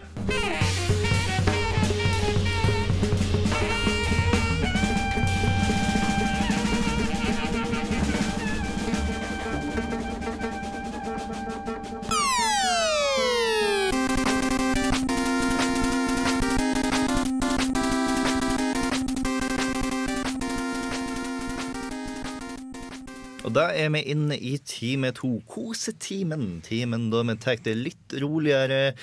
[23.43, 26.61] Og da er vi inne i time to, kosetimen.
[26.63, 28.93] Timen da vi tar det litt roligere.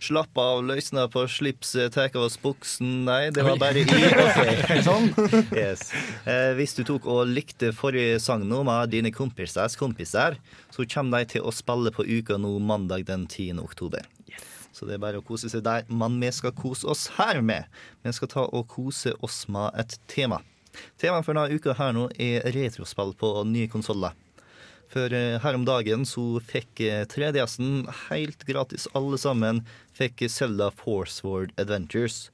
[0.00, 3.04] Slapp av, løsna på slipset, tar av oss buksen.
[3.08, 3.84] Nei, det var bare i.
[3.84, 4.80] okay.
[4.88, 5.10] Sånn.
[5.52, 5.90] yes.
[6.24, 10.38] eh, hvis du tok og likte forrige sang nå med dine kompisers kompiser,
[10.72, 13.60] så kommer de til å spille på uka nå mandag den 10.
[13.60, 14.08] oktober.
[14.72, 15.84] Så det er bare å kose seg der.
[15.92, 17.68] Men vi skal kose oss her med.
[18.06, 20.40] Vi skal ta og kose oss med et tema.
[21.00, 24.16] Temaet for denne uka her nå er retrospill på nye konsoller.
[24.90, 29.62] For eh, her om dagen så fikk eh, 3DS-en helt gratis alle sammen
[29.94, 32.28] fikk Zelda Forceward Adventures.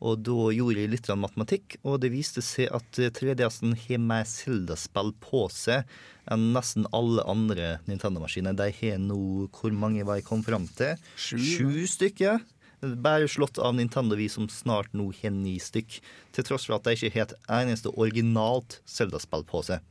[0.00, 4.24] Og da gjorde jeg litt matematikk, og det viste seg at eh, 3DS-en har mer
[4.28, 5.84] Zelda-spill på seg
[6.30, 8.56] enn nesten alle andre Nintendo-maskiner.
[8.56, 10.96] De har nå Hvor mange var jeg kom fram til?
[11.20, 12.40] Sju stykker.
[12.80, 16.00] Bare slått av Nintendo vi som snart nå har ni stykk.
[16.32, 19.84] Til tross for at de ikke har et eneste originalt Zelda-spill på seg.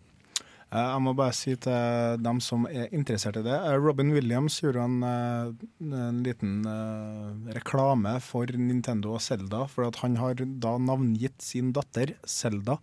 [0.72, 3.54] Eh, Jeg må bare si til dem som er interessert i det.
[3.54, 6.64] eh, Robin Williams gjorde en, eh, en liten
[7.54, 12.78] reklame for Nintendo og Zelda, for han har da navngitt sin datter Zelda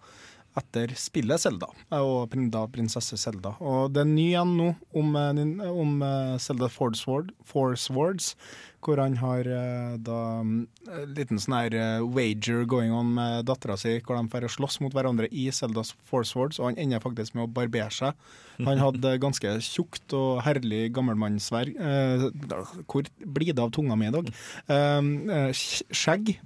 [0.57, 3.55] etter spillet Zelda, eh, og da prinsesse Selda.
[3.61, 8.35] Og det er ny igjen nå om, eh, om eh, Zelda Force, Ward, Force Words,
[8.87, 10.67] hvor han har eh, da en
[11.17, 14.95] liten sånn her eh, wager going on med dattera si, hvor de får slåss mot
[14.95, 18.15] hverandre i Zeldas Forswords, og han ender faktisk med å barbere seg.
[18.63, 21.77] Han hadde ganske tjukt og herlig gammelmannssverg.
[21.77, 22.29] Eh,
[22.87, 24.31] hvor blir det av tunga mi i dag?
[24.71, 26.37] Eh, eh, skjegg.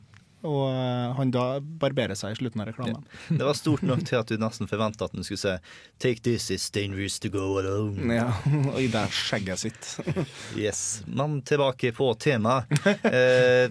[0.47, 3.05] Og eh, han da barberer seg i slutten av reklamen.
[3.29, 5.57] Det var stort nok til at du nesten forventa at han skulle si
[6.01, 8.09] 'Take this, it's dangerous to go alone'.
[8.15, 8.33] Ja,
[8.73, 9.93] og i det skjegget sitt.
[10.57, 11.03] yes.
[11.07, 12.67] Men tilbake på temaet.
[13.05, 13.69] Eh,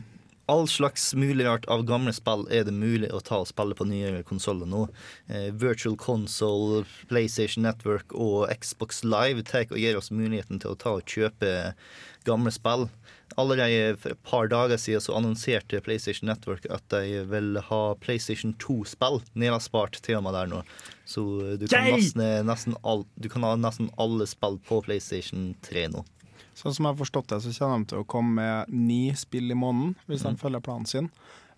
[0.49, 3.85] all slags mulig art av gamle spill er det mulig å ta og spille på
[3.85, 4.87] nyere konsoller nå.
[5.29, 10.79] Eh, Virtual Console, PlayStation Network og Xbox Live tar og gir oss muligheten til å
[10.79, 11.75] ta og kjøpe
[12.25, 12.87] gamle spill.
[13.37, 18.55] Allerede for et par dager siden så annonserte PlayStation Network at de vil ha PlayStation
[18.61, 20.63] 2-spill nedlastbart tema der nå.
[21.09, 21.23] Så
[21.59, 26.05] du kan, nesten, nesten all, du kan ha nesten alle spill på PlayStation 3 nå.
[26.59, 29.53] Sånn som jeg har forstått det, så kommer de til å komme med ni spill
[29.53, 31.07] i måneden, hvis de følger planen sin.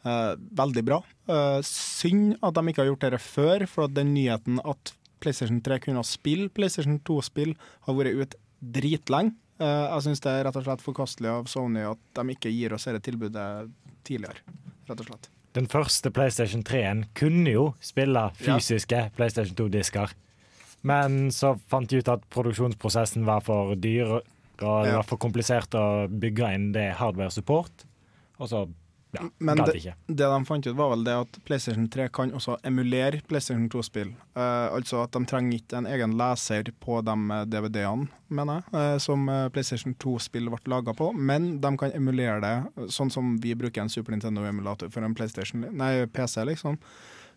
[0.05, 0.99] Eh, veldig bra.
[1.29, 5.62] Eh, synd at de ikke har gjort dette før, for at den nyheten at PlayStation
[5.62, 7.55] 3 kunne spille PlayStation 2-spill,
[7.88, 9.36] har vært ute dritlenge.
[9.62, 12.74] Eh, jeg syns det er rett og slett forkastelig av Sony at de ikke gir
[12.74, 13.69] oss dette tilbudet
[14.08, 14.41] tidligere,
[14.89, 15.30] rett og slett.
[15.54, 20.13] Den første PlayStation 3-en kunne jo spille fysiske PlayStation 2-disker.
[20.88, 24.24] Men så fant de ut at produksjonsprosessen var for dyr, og
[24.62, 27.84] det var for komplisert å bygge inn det hardware support.
[28.39, 28.63] Og så
[29.12, 32.58] ja, Men det, det de fant ut, var vel det at PlayStation 3 kan også
[32.67, 34.13] emulere PlayStation 2-spill.
[34.38, 38.74] Uh, altså at de trenger ikke en egen leser på de eh, DVD-ene, mener jeg,
[38.76, 43.12] uh, som eh, PlayStation 2-spill ble laga på, men de kan emulere det eh, sånn
[43.12, 46.80] som vi bruker en Super Nintendo-emulator for en PlayStation, nei, PC, liksom.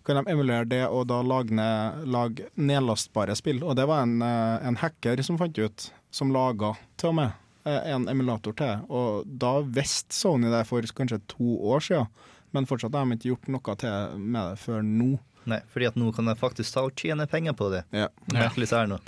[0.05, 3.63] Kan de emulere det og da lage, ned, lage nedlastbare spill.
[3.65, 7.31] Og det var en, eh, en hacker som fant ut, som laga til og med
[7.31, 8.87] eh, en emulator til.
[8.93, 12.11] Og da visste Sony det for kanskje to år siden,
[12.55, 15.13] men fortsatt har de ikke gjort noe til med det før nå.
[15.51, 17.85] Nei, fordi at nå kan jeg faktisk ta og tjene penger på det.
[17.93, 18.09] Ja.
[18.33, 19.01] Merkelig er det nå.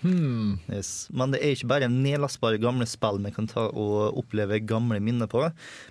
[0.00, 0.54] Hmm.
[0.72, 1.10] Yes.
[1.12, 5.28] Men det er ikke bare nedlastbare gamle spill vi kan ta og oppleve gamle minner
[5.28, 5.42] på.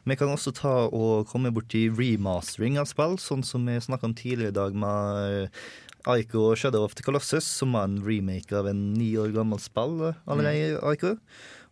[0.10, 4.18] Vi kan også ta og komme borti remastering av spill, sånn som vi snakka om
[4.18, 5.62] tidligere i dag med
[6.08, 10.14] Aiko Shadow of the Colossus, som var en remake av en ni år gammel spill
[10.26, 10.80] allerede.
[10.88, 11.18] Aiko.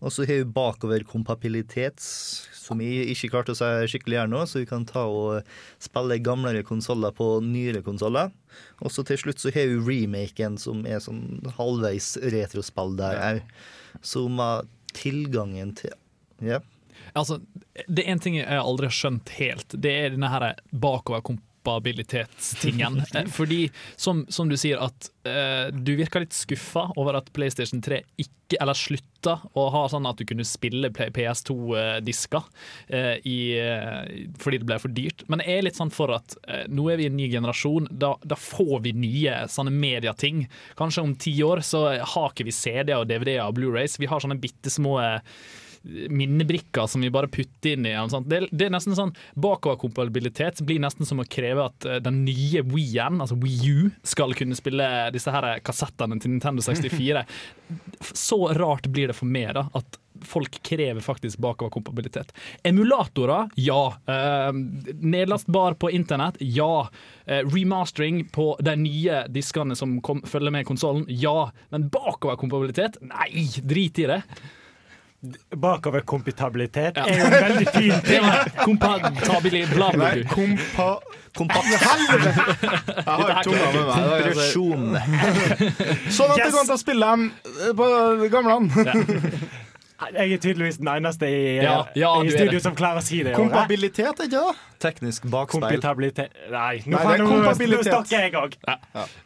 [0.03, 2.03] Og så har vi bakoverkompabilitet,
[2.53, 5.47] som jeg ikke klarte å si skikkelig her nå, så vi kan ta og
[5.81, 8.29] spille gamlere konsoller på nyere konsoller.
[8.83, 13.43] Og så til slutt så har vi remaken, som er sånn halvveis retrospill der òg.
[14.05, 14.67] Som har
[14.97, 15.95] tilgangen til
[16.43, 16.59] Ja.
[17.15, 17.39] Altså,
[17.87, 19.73] det er én ting jeg aldri har skjønt helt.
[19.73, 20.59] Det er denne her
[21.67, 23.03] bakoverkompabilitetstingen.
[23.17, 27.81] Eh, Fordi, som, som du sier, at eh, du virker litt skuffa over at PlayStation
[27.83, 32.45] 3 ikke, eller slutta å ha sånn at du kunne spille PS2-disker
[32.87, 35.23] eh, eh, fordi det ble for dyrt.
[35.31, 37.89] Men jeg er litt sånn for at eh, nå er vi i en ny generasjon.
[37.91, 40.45] Da, da får vi nye sånne medieting.
[40.79, 43.99] Kanskje om ti år så har ikke vi CD-er og DVD-er og Blu-rays.
[44.01, 45.39] Vi har sånne bitte små eh,
[46.09, 47.93] minnebrikker som vi bare putter inn i.
[48.25, 52.63] Det, det er nesten sånn Bakoverkompatibilitet blir nesten som å kreve at eh, den nye
[52.67, 57.23] Wii-en, altså Wii U, skal kunne spille disse her kassettene til Nintendo 64.
[58.13, 62.33] Så rart blir det for meg da, at folk krever faktisk bakoverkompatibilitet.
[62.63, 63.97] Emulatorer, ja.
[64.07, 64.53] Eh,
[64.99, 66.89] nedlastbar på internett, ja.
[67.25, 71.51] Eh, remastering på de nye diskene som kom, følger med konsollen, ja.
[71.69, 74.21] Men bakoverkompatibilitet, nei, drit i det.
[75.57, 78.25] Bakoverkompatibilitet er jo en veldig fin ting.
[78.61, 80.89] Kompatibili bla, bla, Nei, kompa...
[81.37, 81.69] Kompakt.
[81.81, 82.31] Helvete!
[82.97, 83.95] Jeg har tunga med meg.
[83.97, 84.85] Kompresjon.
[86.09, 86.53] Sånn at det Yes!
[86.53, 87.89] går an å spille dem eh, på
[88.33, 88.87] gamlene.
[89.97, 93.33] Jeg er tydeligvis den eneste i, Ja, ja, i studio som klarer å si det.
[93.37, 94.55] Kompabilitet, ikke det?
[94.81, 95.77] Teknisk bakspeil.
[95.77, 98.57] Kompatibilitet Nei, nå, er stokker jeg òg.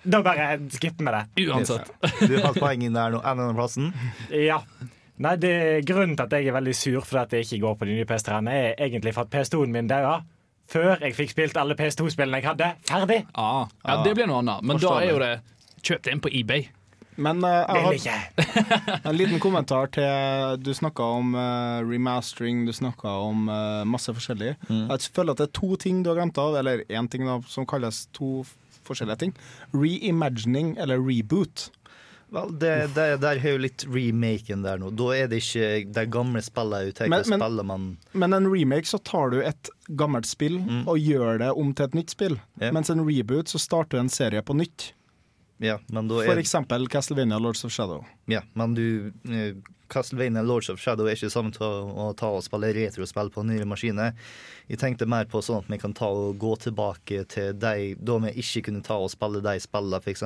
[0.08, 1.52] Da bare skipper vi det.
[1.52, 1.92] Uansett.
[2.24, 3.20] Du har poeng inn der nå.
[3.24, 3.92] Andreplassen.
[4.32, 4.62] Ja.
[5.22, 5.54] Nei, det,
[5.86, 8.10] Grunnen til at jeg er veldig sur for at jeg ikke går på de nye
[8.10, 10.22] PS3-ene, er egentlig for at PS2-en min daua
[10.72, 13.24] før jeg fikk spilt alle PS2-spillene jeg hadde, ferdig.
[13.36, 14.64] Ah, ja, det blir noe annet.
[14.64, 15.34] Men da er jo det
[15.82, 16.68] Kjøp det inn på eBay.
[17.22, 18.18] Men uh, jeg har ikke.
[19.10, 24.54] en liten kommentar til Du snakka om uh, remastering, du snakka om uh, masse forskjellig.
[24.70, 27.40] Jeg føler at det er to ting du har glemt av, eller én ting da,
[27.50, 28.44] som kalles to
[28.88, 29.36] forskjellige ting.
[29.74, 31.72] Reimagining eller reboot.
[32.32, 34.90] Vel, det, det, der har jo litt remaken der nå.
[34.96, 37.00] Da er det ikke de gamle spillene ut.
[37.04, 39.70] Men- men- spiller man Men en remake så tar du et
[40.00, 42.40] gammelt spill og gjør det om til et nytt spill.
[42.62, 42.72] Yeah.
[42.74, 44.94] Mens en reboot så starter du en serie på nytt.
[45.62, 48.05] Ja, For eksempel Castlevania Lords of Shadow.
[48.26, 49.53] Ja, men du eh,
[49.91, 53.68] Castlevania Lords of Shadow er ikke sammen til å, ta og spille retrospill på nye
[53.68, 54.16] maskiner.
[54.72, 58.18] Jeg tenkte mer på sånn at vi kan ta og gå tilbake til de da
[58.24, 60.24] vi ikke kunne ta og spille de spillene, f.eks.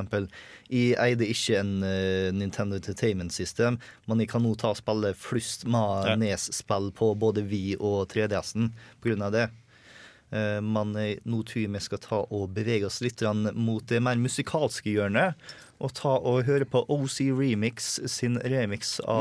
[0.69, 5.15] Jeg eide ikke en uh, Nintendo Entertainment System, men jeg kan nå ta og spille
[5.17, 6.15] flust med Ja.
[6.19, 8.69] Nes-spill på både Vi og 3DS-en
[9.01, 9.47] på grunn av det.
[10.33, 13.21] Eh, eh, nå tror vi skal ta og bevege oss litt
[13.53, 15.35] mot det mer musikalske hjørnet.
[15.83, 19.19] Og ta og høre på OC Remix sin remix av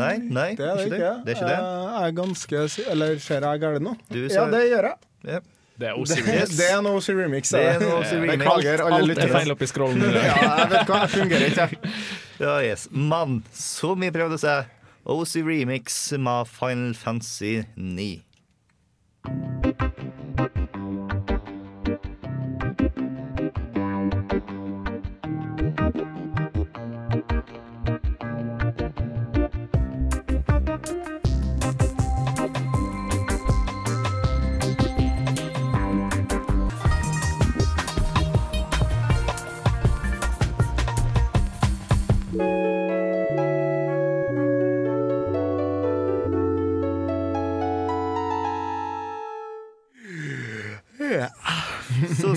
[0.00, 1.12] Nei, nei, det er det ikke.
[1.22, 1.58] Det er ikke det.
[1.62, 3.92] Jeg er ganske Eller ser jeg galt nå?
[4.10, 4.96] Du Ja, det gjør jeg.
[5.30, 5.38] Ja.
[5.78, 7.54] Det er OC OC det er en OC remix.
[7.54, 8.42] Det er en OC remix.
[8.42, 10.02] Beklager alle Alt er feil oppi scrollen.
[10.18, 11.94] Ja, jeg vet hva, jeg fungerer ikke.
[12.42, 12.88] Ja, yes.
[12.90, 14.58] Mann, så mye prøvde å si,
[15.06, 18.12] OC Remix med Final Fantasy 9.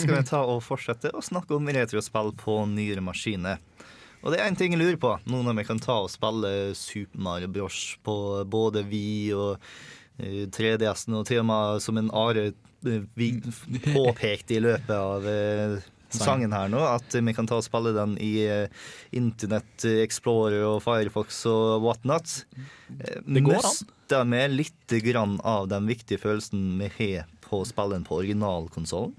[0.05, 3.61] skal vi ta og fortsette å snakke om retrospill på nyere maskiner.
[4.25, 6.73] Og det er en ting jeg lurer på, nå når vi kan ta og spille
[6.77, 7.81] Super Mario Bros.
[8.05, 8.15] på
[8.49, 9.59] både Vi og
[10.17, 13.35] eh, 3DS-en, og til og med som en Are eh, vi
[13.91, 15.77] påpekte i løpet av eh,
[16.15, 18.47] sangen her nå, at vi kan ta og spille den i
[19.13, 22.39] Internett Explorer og Firefox og whatnot.
[22.87, 23.67] Det går an.
[24.05, 28.21] Mister vi litt grann av den viktige følelsen vi har på å spille den på
[28.23, 29.13] originalkonsollen?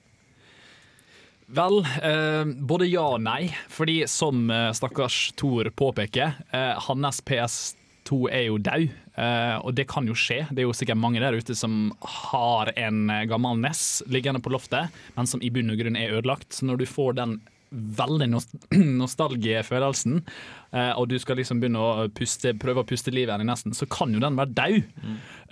[1.46, 3.48] Vel, eh, både ja og nei.
[3.70, 9.86] Fordi som eh, stakkars Thor påpeker, eh, hans PS2 er jo død, eh, og det
[9.90, 10.42] kan jo skje.
[10.50, 11.92] Det er jo sikkert mange der ute som
[12.32, 16.16] har en eh, gammel NES liggende på loftet, men som i bunn og grunn er
[16.18, 16.50] ødelagt.
[16.56, 17.38] Så når du får den
[17.70, 18.56] veldig nost
[19.02, 20.18] nostalgiefølelsen,
[20.72, 23.74] eh, og du skal liksom begynne å puste, prøve å puste livet igjen i nesten,
[23.76, 24.82] så kan jo den være død.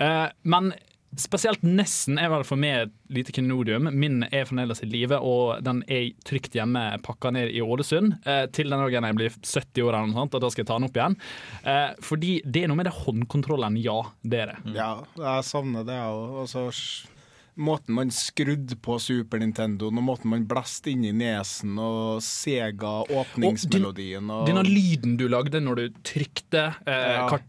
[0.02, 0.74] Eh, men
[1.20, 3.88] Spesielt nesten er vel for meg et lite klenodium.
[3.94, 8.18] Min er fremdeles i live, og den er trygt hjemme pakka ned i Ålesund.
[8.26, 10.70] Eh, til den dagen jeg blir 70 år, eller noe sånt, og da skal jeg
[10.72, 11.18] ta den opp igjen.
[11.62, 14.76] Eh, fordi det er noe med det håndkontrollen, ja, det er det.
[14.78, 17.13] Ja, jeg savner det, jeg òg.
[17.56, 23.04] Måten man skrudde på Super Nintendo, og måten man blåste inn i nesen, og Sega
[23.14, 27.28] åpningsmelodien og Denne lyden du lagde når du trykte eh, Ja.
[27.30, 27.46] kart,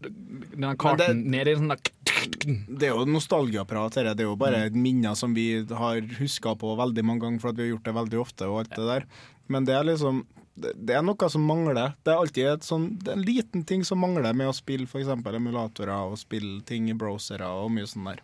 [0.52, 4.14] denne karten ned i sånn Det er jo nostalgiaprat, dette.
[4.14, 7.58] det er jo bare minner som vi har huska på veldig mange ganger, for at
[7.58, 8.46] vi har gjort det veldig ofte.
[8.46, 9.06] og alt det der.
[9.48, 10.24] Men det er liksom
[10.56, 11.92] det det er noe som mangler.
[12.02, 14.86] Det er alltid et sånn, det er en liten ting som mangler med å spille
[14.88, 15.08] f.eks.
[15.08, 18.22] emulatorer og spille ting i browsere og mye sånn der.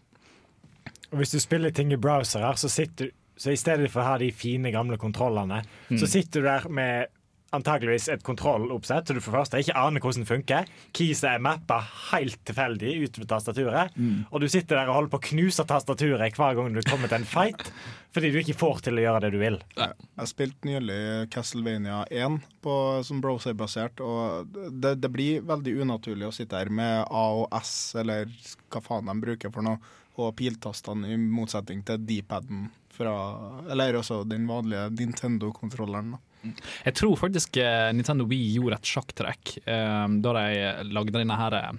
[1.12, 4.10] Og hvis du spiller ting i browserer, så sitter du så i stedet for å
[4.12, 5.98] ha de fine, gamle kontrollene, Mm.
[5.98, 7.06] så sitter du der med
[7.52, 10.68] antageligvis et kontrolloppsett, så du for første ikke aner hvordan det funker.
[10.96, 11.80] Keyset er mappa
[12.12, 13.96] helt tilfeldig utover tastaturet.
[13.96, 14.22] Mm.
[14.30, 17.18] Og du sitter der og holder på å knuse tastaturet hver gang du kommer til
[17.20, 17.72] en fight,
[18.14, 19.58] fordi du ikke får til å gjøre det du vil.
[19.76, 21.00] Jeg spilte nylig
[21.34, 24.48] Castlevania 1 på, som browserbasert, og
[24.80, 28.32] det, det blir veldig unaturlig å sitte her med A og S, eller
[28.72, 29.80] hva faen de bruker for noe,
[30.36, 32.68] piltastene i motsetning til D-paden
[33.70, 36.14] Eller også den vanlige Nintendo-kontrolleren.
[36.84, 41.58] Jeg tror faktisk eh, Nintendo Wii gjorde et sjakktrekk eh, da de lagde denne her
[41.58, 41.72] eh,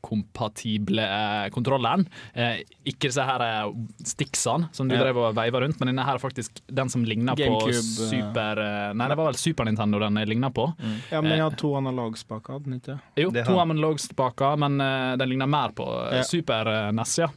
[0.00, 2.06] kompatible eh, kontrolleren.
[2.32, 3.72] Eh, ikke disse her eh,
[4.06, 5.02] sticksene som du ja.
[5.04, 8.62] drev og veiva rundt, men denne her er faktisk den som ligner Gamecube, på Super
[8.96, 10.66] Nei, det var vel Super Nintendo den ligner på.
[10.80, 10.96] Mm.
[11.12, 12.98] Ja, men jeg har to analogspaker, hadde den ikke?
[13.20, 14.80] Jo, det to analogspaker, men
[15.20, 16.22] den ligner mer på ja.
[16.26, 17.30] Super NES, ja.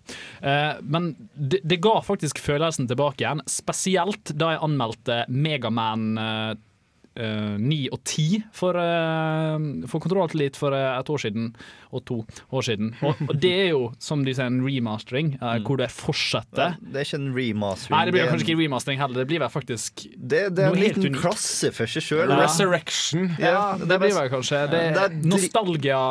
[0.81, 6.72] men det, det, ga faktisk følelsen tilbake igjen, spesielt da jeg anmeldte Megaman 2
[7.13, 11.51] Eh, ni og ti for, eh, for kontrollatellitt for eh, et år siden,
[11.93, 12.17] og to
[12.49, 12.89] år siden.
[13.05, 15.67] Og, og det er jo, som de sier, en remastering, mm.
[15.67, 16.73] hvor det fortsetter.
[16.73, 17.93] Ja, det er ikke en remastering.
[17.93, 19.21] Nei, det blir det kanskje ikke en remastering heller.
[19.21, 21.21] Det blir vel faktisk det, det er en liten unikt.
[21.21, 22.25] klasse for seg sjøl.
[22.25, 22.41] Ja.
[22.41, 23.29] Resurrection.
[23.37, 24.65] Ja, det, det blir vel kanskje.
[24.73, 26.01] Det, det er nostalgia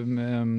[0.00, 0.54] um,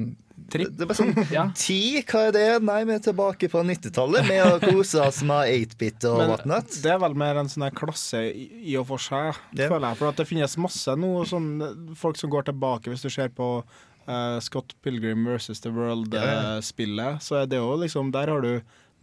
[0.50, 1.12] det er bare sånn
[1.62, 1.78] Ti,
[2.08, 2.44] hva er det?
[2.66, 6.74] Nei, vi er tilbake på 90-tallet med å kose oss med 8-bit og whatnot.
[6.82, 9.68] det er vel mer en sånn klasse i, og for seg, Ja.
[9.70, 10.00] føler jeg.
[10.02, 14.38] For det finnes masse noe sånn folk som går tilbake, hvis du ser på uh,
[14.42, 18.54] Scott Pilgrim versus The World-spillet, så er det jo liksom Der har du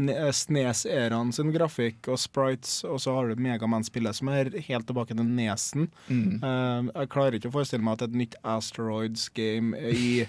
[0.07, 5.27] Snes-æraen sin grafikk og sprites, og så har du Megaman-spillet som er helt tilbake til
[5.27, 5.89] nesen.
[6.07, 6.39] Mm.
[6.43, 10.25] Uh, jeg klarer ikke å forestille meg at et nytt Asteroids-game i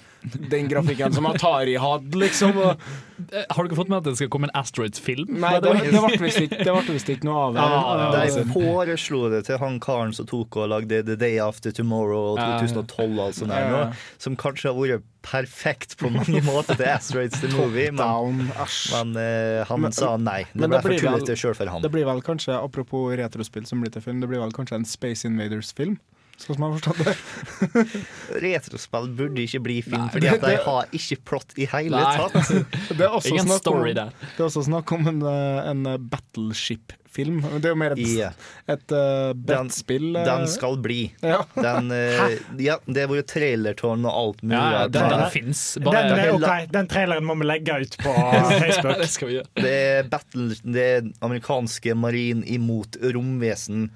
[0.50, 2.58] den grafikken som Atari hadde, liksom.
[2.60, 2.90] Og,
[3.32, 5.34] Eh, Har du ikke fått med at det skal komme en Asteroids-film?
[5.42, 7.66] nei, det, det ble visst ikke, det ble visst ikke noe av det.
[7.80, 12.38] Ah, De foreslo det til han karen som tok og lagde The Day After Tomorrow
[12.38, 13.80] 2012 og sånn der nå,
[14.20, 18.46] som kanskje har vært perfekt på mange måter til Asteroids the Movie, men,
[18.94, 20.44] men eh, han Men- sa nei.
[20.52, 21.82] Det men ble det for tullete sjøl for han.
[21.82, 24.84] Det blir vel kanskje, apropos retrospill som blir til film, det blir vel kanskje en
[24.84, 25.98] Space Invaders-film?
[26.40, 27.82] Sånn som jeg har forstått det.
[28.46, 32.14] Retrospill burde ikke bli film, Nei, fordi at de har ikke plott i hele Nei.
[32.16, 32.54] tatt.
[32.96, 34.06] Det er også Ingen snakk om, det
[34.38, 37.42] er også snakk om en, eh, en eh, battleship-film.
[37.60, 38.36] Det er jo mer et, yeah.
[38.70, 40.10] et uh, brettspill.
[40.16, 40.98] Den, Den skal bli.
[41.24, 41.42] Ja.
[41.56, 42.36] Den, uh,
[42.68, 44.60] ja, det har vært trailertårn og alt mulig.
[44.60, 45.64] Ja, den, den den fins.
[45.80, 48.96] Den, er ok, den traileren må vi legge ut på Facebook.
[49.02, 49.50] Det skal vi gjøre.
[49.60, 53.90] Det er battle Det er amerikanske marin imot romvesen.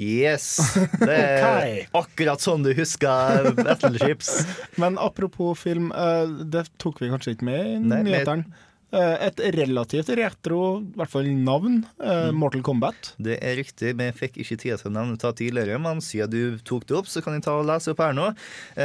[0.00, 0.58] Yes!
[0.98, 4.32] Det er akkurat sånn du husker battleships.
[4.80, 8.48] Men apropos film, eh, det tok vi kanskje ikke med i nyhetene.
[8.94, 12.36] Eh, et relativt retro, i hvert fall navn, eh, Mm.
[12.38, 13.08] Mortal Kombat.
[13.18, 16.58] Det er riktig, vi fikk ikke tid til å nevne det tidligere, men siden du
[16.62, 18.28] tok det opp, så kan jeg ta og lese opp her nå.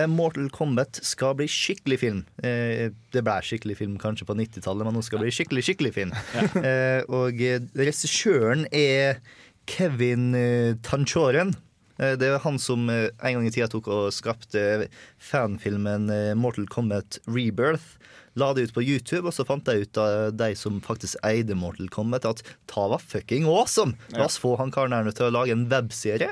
[0.09, 2.23] Mortal Kombat skal bli skikkelig film.
[2.41, 6.13] Det ble skikkelig film kanskje på 90-tallet, men nå skal det bli skikkelig, skikkelig film.
[6.33, 7.05] Ja.
[7.05, 7.37] og
[7.77, 9.21] regissøren er
[9.69, 11.53] Kevin eh, Tanchoren.
[11.99, 14.87] Eh, Det er han som eh, en gang i tida tok og skapte
[15.21, 16.09] fanfilmen
[16.39, 17.95] Mortal Kombat Rebirth.
[18.39, 21.57] La det ut på YouTube, og så fant jeg ut av de som faktisk eide
[21.57, 23.97] Mortal Kombat, at ta var fucking awesome!
[24.13, 26.29] La oss få han karen her til å lage en webserie.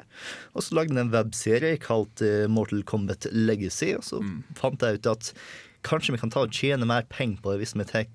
[0.54, 2.22] Og så lagde han en webserie kalt
[2.54, 4.22] Mortal Kombat Legacy, og så
[4.56, 5.34] fant jeg ut at
[5.88, 8.08] kanskje vi kan ta og tjene mer penger på det hvis vi tar,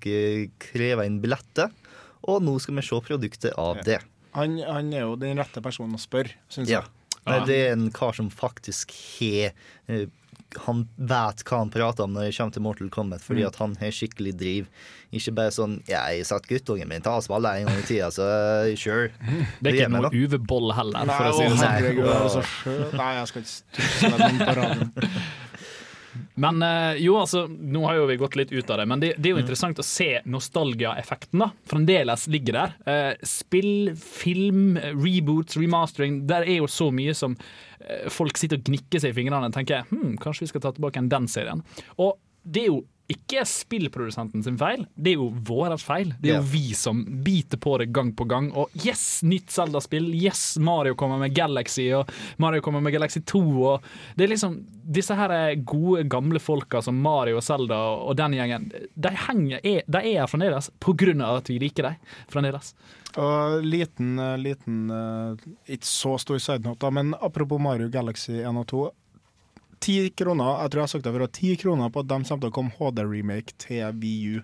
[0.63, 1.69] krever inn billetter.
[2.23, 3.99] Og nå skal vi se produktet av det.
[4.33, 6.81] Han, han er jo den rette personen å spørre, syns Ja.
[6.81, 6.89] jeg.
[7.25, 9.53] Nei, Det er en kar som faktisk har
[9.87, 10.07] eh,
[10.67, 13.47] han vet hva han prater om når det kommer til Mortal Kombat, fordi Mm.
[13.47, 14.67] at han har skikkelig driv.
[15.11, 18.21] Ikke bare sånn 'Jeg satt guttungen min til å spille en gang i tida, så
[18.21, 19.09] uh, sure'.
[19.63, 22.97] Det er ikke noe UV-boll heller, for å si det sånn.
[22.97, 24.91] Nei, jeg skal ikke stusse med den på radioen.
[26.43, 29.13] Men eh, jo, altså, nå har jo vi gått litt ut av det, men det,
[29.17, 31.43] det er jo interessant å se nostalgia-effekten.
[31.43, 31.51] da.
[31.69, 32.75] Fremdeles ligger der.
[32.89, 36.23] Eh, spill, film, reboots, remastering.
[36.29, 37.37] Der er jo så mye som
[37.79, 40.73] eh, folk sitter og gnikker seg i fingrene og tenker hm, kanskje vi skal ta
[40.75, 41.63] tilbake en den serien.
[41.97, 42.81] Og det er jo
[43.13, 46.13] ikke spillprodusenten sin feil, det er jo vår feil.
[46.21, 48.49] Det er jo vi som biter på det gang på gang.
[48.57, 50.09] Og yes, nytt Zelda-spill.
[50.17, 52.09] Yes, Mario kommer med Galaxy, og
[52.41, 53.43] Mario kommer med Galaxy 2.
[53.73, 58.17] Og det er liksom Disse her er gode, gamle folka som Mario og Zelda og
[58.19, 61.87] den gjengen, de, henger, er, de er her fremdeles på grunn av at vi liker
[61.87, 62.73] dem fremdeles.
[63.15, 68.57] Og liten, eh, liten eh, Ikke så stor side note, men apropos Mario Galaxy 1
[68.57, 68.83] og 2.
[69.83, 72.55] Ti kroner, jeg tror jeg det før, ti kroner på at de kommer til å
[72.55, 74.39] komme HD-remake til VU.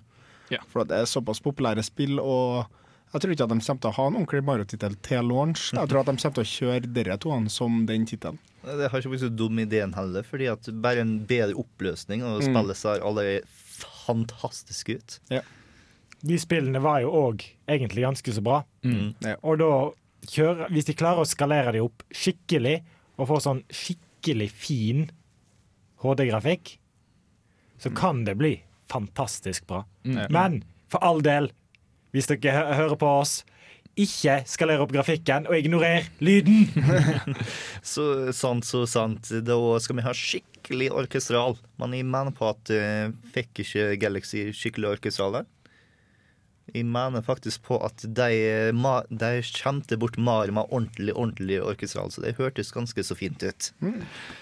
[0.51, 0.59] Ja.
[0.67, 2.65] For det er såpass populære spill, og
[3.13, 5.69] jeg tror ikke at de kommer til å ha en ordentlig Mario-tittel til launch.
[5.73, 8.39] Jeg tror at de kommer til å kjøre dere to som den tittelen.
[8.65, 12.41] Det har ikke vært så dum ideen heller, fordi at bare en bedre oppløsning, og
[12.43, 12.49] Mm.
[12.51, 13.45] spillet ser allerede
[13.79, 15.19] fantastisk ut.
[15.31, 15.41] Ja.
[16.21, 18.63] De spillene var jo òg egentlig ganske så bra.
[18.83, 19.13] Mm.
[19.43, 19.69] Og da
[20.27, 22.81] kjører hvis de klarer å skalere de opp skikkelig,
[23.17, 25.09] og får sånn skikkelig fin
[26.03, 26.77] HD-grafikk,
[27.79, 28.57] så kan det bli
[28.91, 29.85] fantastisk bra.
[30.03, 30.19] Mm.
[30.29, 30.59] Men
[30.91, 31.51] for all del,
[32.15, 33.41] hvis dere hører på oss,
[33.99, 36.69] ikke skalere opp grafikken og ignorer lyden!
[37.91, 39.27] Så sant, så sant.
[39.43, 41.57] Da skal vi ha skikkelig orkestral.
[41.81, 45.49] Men jeg mener på at uh, fikk ikke Galaxy skikkelig orkestral der.
[46.74, 48.30] Jeg mener faktisk på at de,
[49.09, 53.72] de kjente bort Marma ordentlig ordentlig orkestral, så det hørtes ganske så fint ut.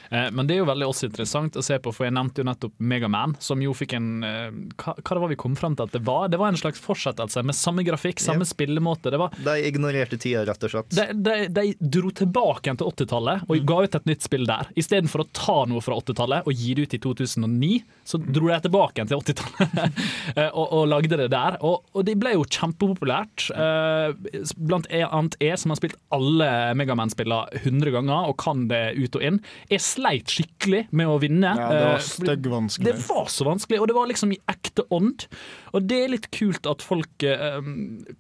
[0.09, 2.47] Eh, Men det er jo veldig også interessant å se på, for jeg nevnte jo
[2.47, 4.49] nettopp Megaman, som jo fikk en eh,
[4.79, 6.27] hva, hva var vi kom frem til at det var?
[6.31, 8.51] Det var en slags fortsettelse med samme grafikk, samme Ja.
[8.51, 9.11] spillemåte.
[9.11, 10.89] Det var De ignorerte tida, rett og slett.
[10.95, 11.65] de, de, de
[11.97, 14.69] dro tilbake igjen til 80-tallet og ga ut et nytt spill der.
[14.79, 17.71] Istedenfor å ta noe fra 80-tallet og gi det ut i 2009,
[18.07, 20.01] så dro de tilbake igjen til 80-tallet
[20.37, 21.57] eh, og, og lagde det der.
[21.67, 23.47] Og, og det ble jo kjempepopulært.
[23.55, 26.49] eh, Blant annet jeg, som har spilt alle
[26.79, 29.39] Megaman-spillene 100 ganger og kan det ut og inn.
[29.71, 31.53] Jeg sleit skikkelig med å vinne.
[31.57, 32.87] Ja, det var eh, vanskelig.
[32.89, 35.27] Det var så vanskelig, og det var liksom i ekte ånd.
[35.75, 37.59] Og det er litt kult at folk eh,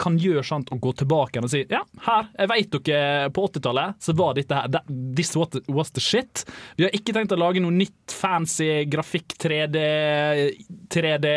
[0.01, 4.01] kan gjøre sånt og gå tilbake og si ja, her, jeg vet dere på 80-tallet
[4.03, 4.79] så var dette her,
[5.15, 6.43] this was the shit.
[6.77, 9.83] Vi har ikke tenkt å lage noe nytt fancy grafikk 3D,
[10.93, 11.31] 3D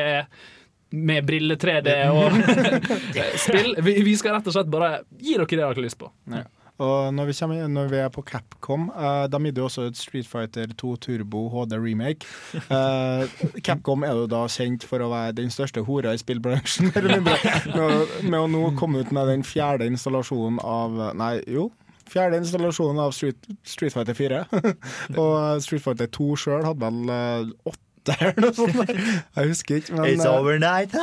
[0.91, 2.39] med brille 3D og
[3.45, 3.77] spill.
[3.83, 6.11] Vi, vi skal rett og slett bare gi dere det dere har lyst på.
[6.31, 6.47] Ja.
[6.81, 10.27] Og når vi, kommer, når vi er på Capcom, uh, da jo også ut Street
[10.27, 12.25] Fighter 2 Turbo HD remake.
[12.73, 13.29] Uh,
[13.67, 17.37] Capcom er jo da kjent for å være den største hora i spillbransjen, eller mindre.
[17.75, 21.69] Med, med å nå komme ut med den fjerde installasjonen av Nei, jo.
[22.11, 24.41] Fjerde installasjonen av Street, Street Fighter 4.
[25.21, 27.77] Og Street Fighter 2 sjøl hadde vel eh,
[28.11, 28.93] åtte eller noe sånt.
[29.37, 29.95] Jeg husker ikke.
[29.97, 30.95] Men, It's eh, overnight,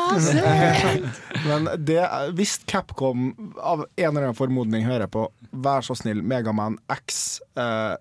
[1.49, 2.01] men det,
[2.37, 7.95] hvis Capcom av en eller annen formodning hører på, vær så snill, Megaman X eh,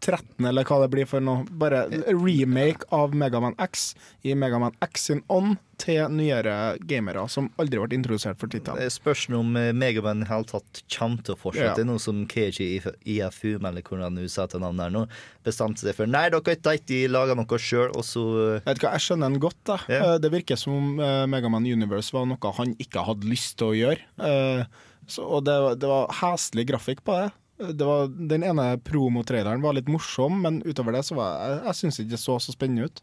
[0.00, 1.44] 13, eller hva det blir for noe.
[1.60, 3.94] Bare remake av Megaman X
[4.24, 8.80] i Megaman X sin ånd til nyere gamere som aldri ble introdusert for tittelen.
[8.80, 11.80] Det spørs om eh, Megaman i hele tatt kommer til å fortsette.
[11.80, 11.88] Ja.
[11.88, 12.80] Noe som KG i
[13.16, 15.06] IFU, eller hvordan du sa til navnet her nå,
[15.46, 16.10] bestemte seg for.
[16.10, 18.24] Nei, dere har ikke laga noe sjøl, og så
[18.58, 19.60] eh, Vet du hva, Jeg skjønner den godt.
[19.68, 20.12] da Ja.
[20.20, 23.76] Det virker som om eh, Megaman Universe var noe han ikke hadde lyst til å
[23.78, 24.04] gjøre.
[24.20, 24.64] Eh,
[25.10, 27.30] så, og det, var- det var heslig grafikk på det.
[27.60, 31.78] Det var, den ene promotraileren var litt morsom, men utover det så var jeg, jeg
[31.80, 33.02] syns ikke det så så spennende ut.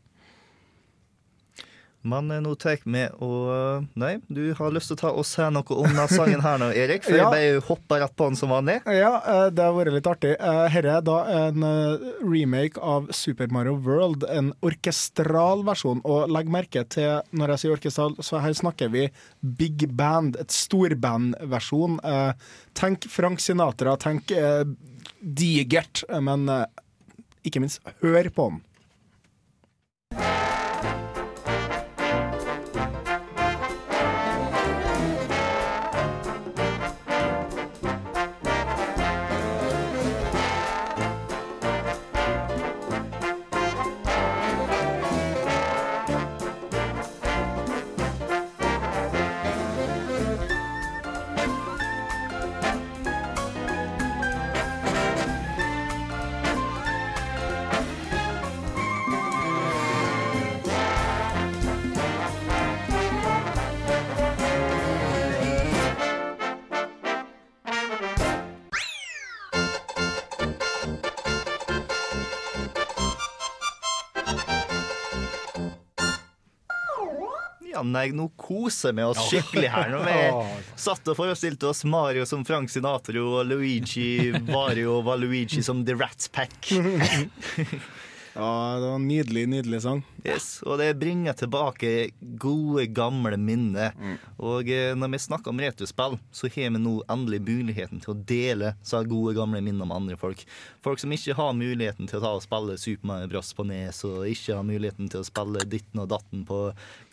[2.08, 5.26] Men eh, nå tar vi og eh, Nei, du har lyst til å ta og
[5.28, 7.04] si noe om denne sangen her nå, Erik?
[7.08, 7.28] For Ja.
[7.28, 8.78] jeg bare hoppa rett på den som vanlig.
[8.94, 10.34] Ja, eh, det har vært litt artig.
[10.38, 11.66] Dette er da en
[12.22, 16.04] remake av Super Mario World, en orkestral versjon.
[16.08, 19.08] Og legg merke til, når jeg sier orkestral, så her snakker vi
[19.58, 22.00] big band, et storbandversjon.
[22.78, 24.32] Tenk Frank Sinatra, tenk
[25.22, 26.46] digert, men
[27.48, 28.64] ikke minst, hør på den.
[77.94, 79.94] Nei, nå koser vi oss skikkelig her.
[79.94, 80.18] Når vi
[80.88, 85.98] satt og forestilte oss Mario som Frank Sinatra og Luigi Vario var Luigi som The
[86.00, 86.72] Rat Pack.
[88.38, 90.04] Ja, det var en nydelig, nydelig sang.
[90.22, 93.96] Yes, og det bringer tilbake gode, gamle minner.
[94.38, 98.20] Og eh, når vi snakker om retrospill, så har vi nå endelig muligheten til å
[98.30, 100.44] dele så gode, gamle minner med andre folk.
[100.86, 104.04] Folk som ikke har muligheten til å ta og spille Super Mario Bros på Nes,
[104.06, 106.62] og ikke har muligheten til å spille ditten og datten på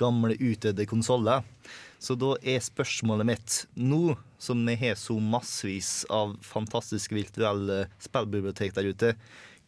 [0.03, 1.49] gamle, utdødde konsoller.
[2.05, 8.77] Så da er spørsmålet mitt, nå som vi har så massevis av fantastiske virtuelle spillbibliotek
[8.77, 9.17] der ute,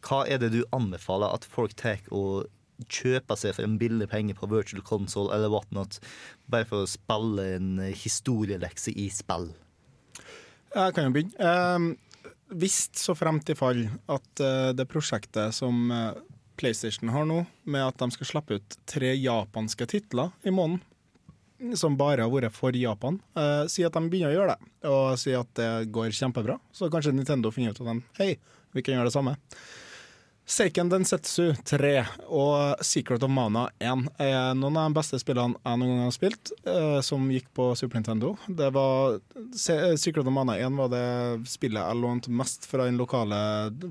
[0.07, 2.47] hva er det du anbefaler at folk tar og
[2.85, 5.99] kjøper seg for en billig penge på virtual console eller whatnot,
[6.51, 9.49] bare for å spille en historielekse i spill?
[10.75, 11.37] Jeg kan jo begynne.
[11.41, 16.19] Eh, hvis så fremt i fall at eh, det prosjektet som eh,
[16.57, 20.83] PlayStation har nå, med at de skal slippe ut tre japanske titler i måneden,
[21.77, 25.05] som bare har vært for Japan, uh, sier at de begynner å gjøre det, og
[25.17, 28.01] sier at det går kjempebra, så kanskje Nintendo finner ut av dem.
[28.19, 28.35] Hei,
[28.77, 29.33] vi kan gjøre det samme.
[30.47, 31.89] Seiken Densetsu 3
[32.31, 36.15] og Secret of Mana 1 er noen av de beste spillene jeg noen gang har
[36.15, 38.29] spilt, eh, som gikk på Super Nintendo.
[38.47, 39.17] Det var,
[39.51, 41.03] Secret of Mana 1 var det
[41.51, 43.41] spillet jeg lånte mest fra den lokale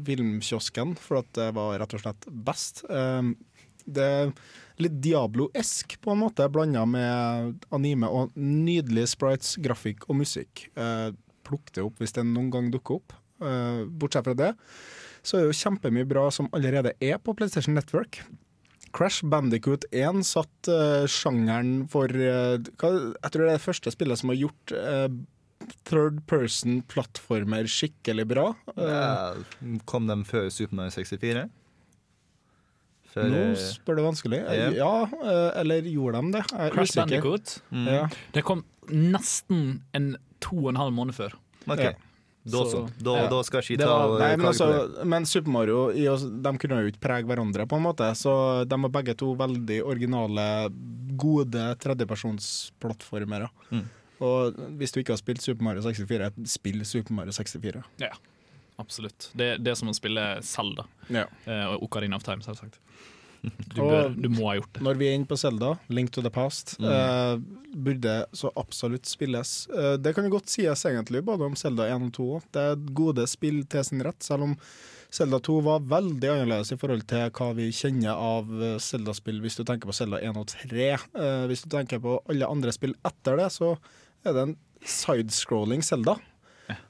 [0.08, 2.86] filmkiosken, for det var rett og slett best.
[2.88, 3.20] Eh,
[3.84, 4.34] det er
[4.80, 10.70] litt Diablo-esk på en måte, blanda med anime og nydelige sprites, grafikk og musikk.
[10.72, 11.10] Eh,
[11.46, 13.12] Plukk det opp hvis det noen gang dukker opp.
[13.44, 14.54] Eh, Bortsett fra det
[15.26, 18.20] så er det jo kjempemye bra som allerede er på PlayStation Network.
[18.96, 23.92] Crash Bandicoot 1 satt uh, sjangeren for uh, hva, Jeg tror det er det første
[23.92, 25.08] spillet som har gjort uh,
[25.88, 28.50] third person plattformer skikkelig bra.
[28.76, 31.46] Eh, Ja, kom de før Super Mario 64?
[33.16, 34.42] Før, nå spør du vanskelig.
[34.44, 34.68] Ja.
[34.76, 34.92] Ja,
[35.56, 36.42] eller gjorde de det?
[36.52, 36.98] Jeg Crash.
[37.00, 37.54] Bandicoot.
[37.72, 37.86] Mm.
[37.88, 38.02] Ja.
[38.36, 38.62] Det kom
[38.92, 39.62] nesten
[39.96, 40.12] en
[40.44, 41.34] to og en halv måned før.
[41.66, 41.96] Ok.
[42.46, 42.80] Da så.
[43.02, 43.28] Da, Ja.
[43.28, 46.78] da skal ikke ta var- Nei, men, altså, men Super Mario i oss- de kunne
[46.84, 48.06] jo ikke prege hverandre, på en måte.
[48.14, 50.70] Så de er begge to veldig originale,
[51.16, 51.76] gode
[52.40, 53.48] tredjepersonsplattformere.
[53.72, 53.84] Mm.
[54.20, 57.82] Og hvis du ikke har spilt Super Mario 64, spill Super Mario 64.
[58.00, 58.12] Ja,
[58.78, 59.30] absolutt.
[59.36, 61.26] Det, det er som å spille Zelda Ja.
[61.46, 62.78] eh, og Ocarina of Time, selvsagt.
[63.76, 64.82] Du, bør, du må ha gjort det.
[64.86, 66.88] Når vi er inne på Zelda, Link to the Past, Mm.
[66.88, 69.50] eh, burde så absolutt spilles.
[69.68, 72.28] Eh, det kan jo godt sies egentlig, både om Zelda 1 og 2.
[72.56, 74.54] Det er gode spill til sin rett, selv om
[75.12, 79.56] Zelda 2 var veldig annerledes i forhold til hva vi kjenner av eh, Zelda-spill, hvis
[79.60, 80.88] du tenker på Zelda 1 og 3.
[80.96, 83.74] Eh, hvis du tenker på alle andre spill etter det, så
[84.26, 86.16] er det en sidescrolling Zelda.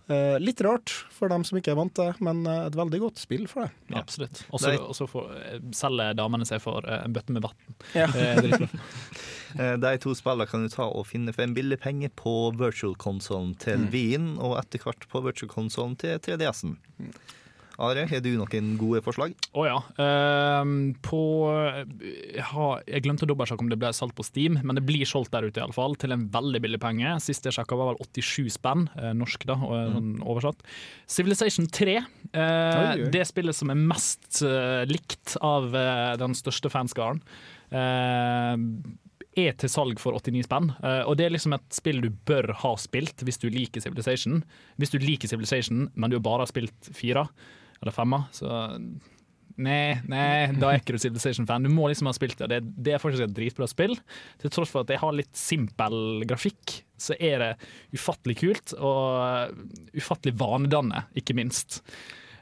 [0.09, 3.01] Eh, litt rart for dem som ikke er vant til det, men eh, et veldig
[3.03, 3.73] godt spill for det.
[3.99, 4.45] Absolutt.
[4.55, 7.77] Og så eh, selger damene seg for en bøtte med vann.
[7.97, 8.07] Ja.
[9.57, 13.55] Eh, De to spillene kan du ta og finne for en billig penge på virtual-konsollen
[13.63, 13.91] til Mm.
[13.95, 16.75] Wien, og etter hvert på virtual-konsollen til 3DS-en.
[17.77, 19.35] Are, har du noen gode forslag?
[19.53, 19.77] Å ja.
[19.99, 21.21] Uh, på
[22.01, 25.09] jeg, har, jeg glemte å dobbeltsjekke om det ble solgt på Steam, men det blir
[25.09, 27.17] solgt der ute i alle fall, til en veldig billig penge.
[27.25, 30.65] Sist jeg sjekka var vel 87 spenn, eh, norsk da, og, eh, sånn oversatt.
[31.19, 32.01] Civilization 3,
[32.37, 33.11] Uh, Oi, oi.
[33.15, 37.21] det spillet som er mest eh, likt av eh, den største fanskaren.
[37.73, 38.59] Uh,
[39.37, 42.55] er til salg for 89 spenn, eh, og det er liksom et spill du bør
[42.63, 44.41] ha spilt hvis du liker Civilization.
[44.81, 47.27] Hvis du liker Civilization, men du bare har spilt fire
[47.83, 48.27] eller femmer.
[48.37, 48.67] så
[49.57, 51.65] Nei, nei, da er ikke du Civilization-fan.
[51.65, 52.49] Du må liksom ha spilt det.
[52.53, 53.95] Det, det er faktisk et dritbra spill.
[54.43, 57.49] Til tross for at jeg har litt simpel grafikk, så er det
[57.97, 61.81] ufattelig kult og ufattelig vanedannende, ikke minst.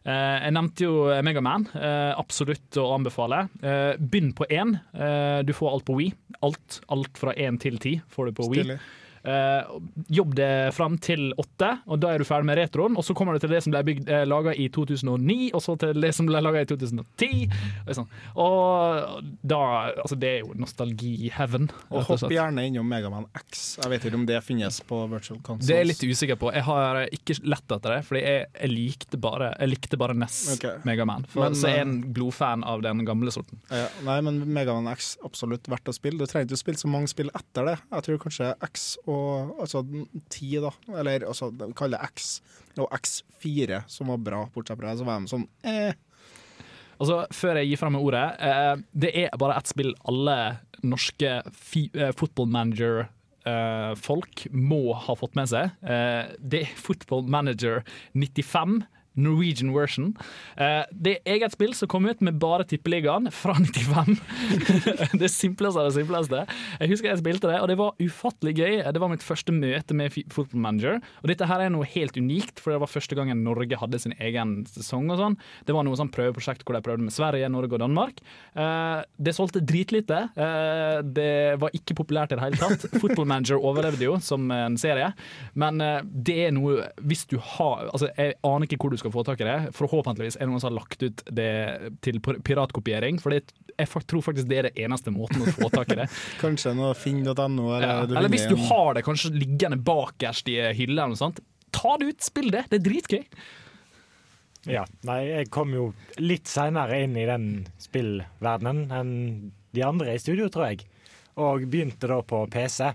[0.05, 1.69] Uh, jeg nevnte jo Megaman.
[1.71, 3.45] Uh, absolutt å anbefale.
[3.63, 4.75] Uh, begynn på én.
[4.93, 6.11] Eh, du får alt på Wii.
[6.45, 8.51] Alt, alt fra én til ti får du på.
[8.51, 8.81] Stilig.
[9.25, 9.77] Eh,
[10.13, 12.97] jobb det fram til åtte, og da er du ferdig med retroen.
[13.01, 15.79] Og så kommer du til det som ble bygd, eh, laga i 2009, og så
[15.81, 17.49] til det som ble laga i 2010.
[17.87, 18.11] Og, sånn.
[18.37, 19.63] og da
[20.05, 21.71] Altså, det er jo nostalgi-heaven.
[21.95, 23.79] Og hopp gjerne innom Megaman X.
[23.81, 25.69] Jeg vet ikke om det finnes på virtual consoles.
[25.69, 26.51] Det er jeg litt usikker på.
[26.53, 30.41] Jeg har ikke lett etter det, fordi jeg, jeg likte bare Jeg likte bare NES
[30.57, 30.83] okay.
[30.85, 31.25] Megaman.
[31.31, 33.63] For Men, så er jeg eh, en blodfan av den gamle sorten.
[33.71, 36.21] Ja, nei, men Megaman X absolutt verdt å spille.
[36.21, 37.79] Du trenger ikke å spille så mange spill etter det.
[37.95, 39.14] Jeg tror kanskje X og
[39.61, 42.31] altså 10, da, eller altså, de kaller det X,
[42.81, 45.95] og X4, som var bra, bortsett fra det, så var de sånn eh.
[46.95, 50.39] Altså, Før jeg gir fra meg ordet, eh, det er bare ett spill alle
[50.85, 55.75] norske eh, football manager-folk må ha fått med seg.
[55.83, 57.83] Eh, det er Football Manager
[58.15, 58.83] 95
[59.17, 60.13] Norwegian version.
[60.57, 64.17] Eh, det er eget spill som kom ut med bare Tippeligaen fra 95.
[65.21, 66.43] det simpleste av det simpleste.
[66.81, 68.77] Jeg husker jeg spilte det, og det var ufattelig gøy.
[68.95, 71.01] Det var mitt første møte med Football Manager.
[71.23, 74.15] Og dette her er noe helt unikt, for det var første gangen Norge hadde sin
[74.19, 75.11] egen sesong.
[75.15, 75.39] og sånn.
[75.67, 78.23] Det var noe sånn prøveprosjekt hvor de prøvde med Sverige, Norge og Danmark.
[78.55, 80.25] Eh, det solgte dritlite.
[80.37, 82.89] Eh, det var ikke populært i det hele tatt.
[83.03, 85.13] Football Manager overlevde jo som en serie,
[85.59, 89.25] men det er noe Hvis du har Altså, jeg aner ikke hvor du skal få
[89.27, 89.57] tak i det.
[89.77, 91.51] Forhåpentligvis er det noen som har lagt ut det
[92.05, 93.45] til piratkopiering, for jeg
[94.09, 96.07] tror faktisk det er det eneste måten å få tak i det.
[96.43, 97.99] Kanskje noe finn.no, eller, Ja.
[98.07, 101.43] Eller hvis du har det kanskje liggende bakerst i hylla, eller noe sånt,
[101.75, 102.65] ta det ut, spill det.
[102.71, 103.23] Det er dritgøy.
[104.71, 105.91] Ja, nei, jeg kom jo
[106.23, 107.49] litt seinere inn i den
[107.83, 109.15] spillverdenen enn
[109.77, 110.87] de andre i studio, tror jeg.
[111.37, 112.95] Og begynte da på PC.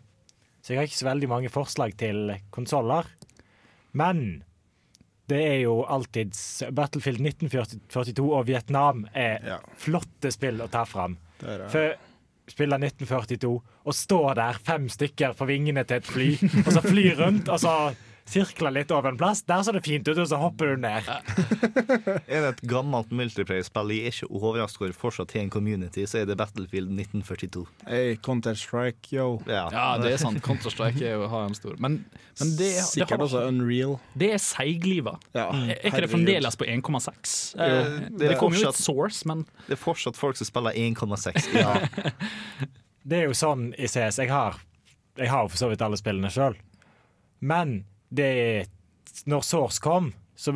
[0.63, 3.07] Så jeg har ikke så veldig mange forslag til konsoller.
[3.97, 4.43] Men
[5.29, 6.41] det er jo alltids
[6.75, 11.17] Battlefield 1942 og Vietnam er flotte spill å ta fram.
[11.39, 11.71] Det det.
[11.73, 11.97] For
[12.49, 16.29] spiller 1942 og står der fem stykker på vingene til et fly,
[16.65, 17.73] og så flyr rundt, og så
[18.29, 19.41] sirkler litt over en plass.
[19.49, 21.07] Der så det fint ut, og så hopper du ned.
[22.29, 26.21] Er det et gammelt multiplayer-spill jeg er ikke overrasket over fortsatt har en community, så
[26.21, 27.63] er det Battlefield 1942.
[27.87, 29.25] Hey, Counter-Strike, yo.
[29.49, 29.65] Ja,
[30.01, 30.41] det er sant.
[30.45, 31.99] Counter-Strike er jo- har en stor Men,
[32.39, 33.97] men det, det Sikkert har- også Unreal.
[34.17, 35.17] Det er seigliva.
[35.33, 36.13] Ja, er ikke det herregud.
[36.15, 37.35] fremdeles på 1,6?
[37.57, 40.71] Jo, Eh, det, er kom jo ut Source, men Det er fortsatt folk som spiller
[40.77, 41.49] 1,6.
[41.57, 41.73] Ja.
[43.09, 44.19] Det er jo sånn i CS.
[44.21, 44.59] Jeg har,
[45.17, 46.55] jeg har for så vidt alle spillene sjøl.
[47.41, 48.67] Men det
[49.29, 50.53] når Source kom, så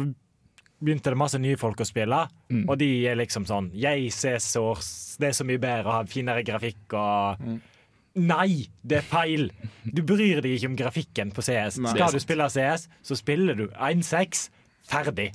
[0.83, 2.23] begynte det masse nye folk å spille.
[2.67, 6.01] Og de er liksom sånn Jeg ser Source, det er så mye bedre å ha
[6.09, 7.45] finere grafikk og
[8.13, 9.47] Nei, det er feil!
[9.89, 11.79] Du bryr deg ikke om grafikken på CS.
[11.81, 11.95] Nei.
[11.95, 14.49] Skal du spille CS, så spiller du 1-6.
[14.83, 15.29] Ferdig.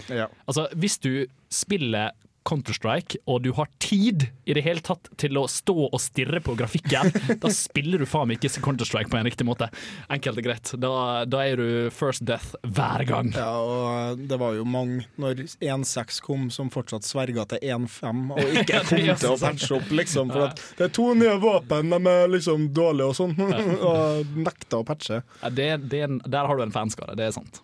[0.46, 2.12] altså, hvis du spiller
[2.48, 6.54] Counter-Strike, og du har tid i det hele tatt til å stå og stirre på
[6.58, 9.68] grafikken, da spiller du faen meg ikke Counter-Strike på en riktig måte.
[10.12, 10.72] Enkelt og greit.
[10.80, 10.92] Da,
[11.28, 13.30] da er du first death hver gang.
[13.36, 18.42] Ja, og det var jo mange når 1.6 kom som fortsatt sverga til 1.5 og
[18.62, 20.32] ikke kom ja, til å patche opp, liksom.
[20.34, 23.36] For at det er to nye våpen, de er liksom dårlige og sånn.
[23.92, 25.22] og nekta å patche.
[25.42, 27.62] Ja, Det, det, er en- der har du en fanskare, det er sant.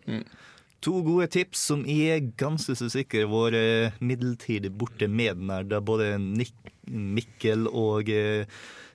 [0.84, 5.80] To gode tips som jeg er ganske så sikker våre midlertidig borte med den da
[5.80, 6.52] både Nick,
[6.84, 8.44] Mikkel og eh,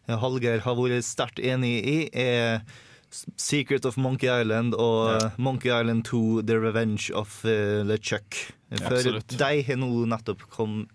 [0.05, 2.61] Hallgeir har vært sterkt enig i, er
[3.09, 8.37] Secret of Monkey Island og Monkey Island 2 The Revenge of uh, LeChuck.
[8.69, 9.33] For Absolutt.
[9.39, 10.93] de har nå nettopp kommet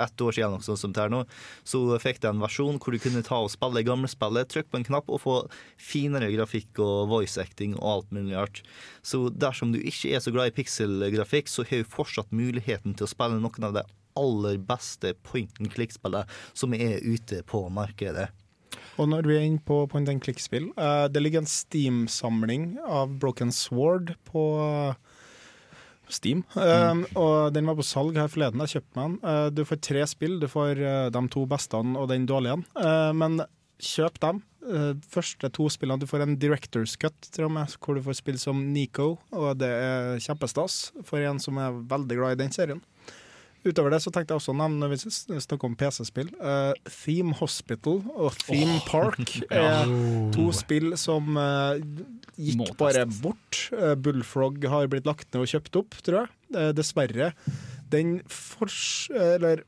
[0.00, 1.22] ett år siden, noe som det nå,
[1.66, 4.88] så fikk de en versjon hvor du kunne ta og spille gamlespillet, trykke på en
[4.90, 5.36] knapp og få
[5.80, 8.62] finere grafikk og voice acting og alt mulig rart.
[9.02, 13.08] Så dersom du ikke er så glad i pikselgrafikk, så har du fortsatt muligheten til
[13.08, 13.84] å spille noen av de
[14.14, 18.30] aller beste point and click-spillene som er ute på markedet.
[18.98, 23.18] Og når vi er inne på point and click-spill, eh, det ligger en Steam-samling av
[23.18, 24.44] Broken Sword på
[26.12, 26.42] Steam.
[26.54, 28.62] Um, og den var på salg her forleden.
[28.64, 29.18] Jeg kjøpte meg den.
[29.24, 30.38] Uh, du får tre spill.
[30.42, 32.60] Du får uh, de to beste og den dårlige.
[32.78, 33.40] Eh, men
[33.82, 34.42] kjøp dem.
[34.64, 38.40] Uh, første to spillene Du får en director's cut, tror jeg, hvor du får spille
[38.40, 42.80] som Nico, og det er kjempestas for en som er veldig glad i den serien.
[43.64, 47.32] Utover det så tenkte jeg også å nevne, når vi snakker om PC-spill, Uh, Theme
[47.38, 48.86] Hospital og Theme oh.
[48.88, 49.88] Park er
[50.34, 51.78] to spill som uh,
[52.36, 52.80] gikk Måtest.
[52.80, 53.60] bare bort.
[53.72, 56.34] Uh, Bullfrog har blitt lagt ned og kjøpt opp, tror jeg.
[56.54, 57.32] Eh, dessverre.
[57.90, 59.62] Den, fors eller,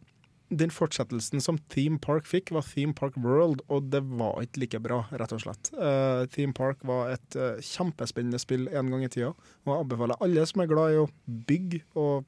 [0.50, 4.82] den fortsettelsen som Theme Park fikk, var Theme Park World, og det var ikke like
[4.84, 5.72] bra, rett og slett.
[5.74, 9.32] Eh, Theme Park var et eh, kjempespennende spill en gang i tida,
[9.64, 11.10] og jeg anbefaler alle som er glad i å
[11.50, 12.26] bygge og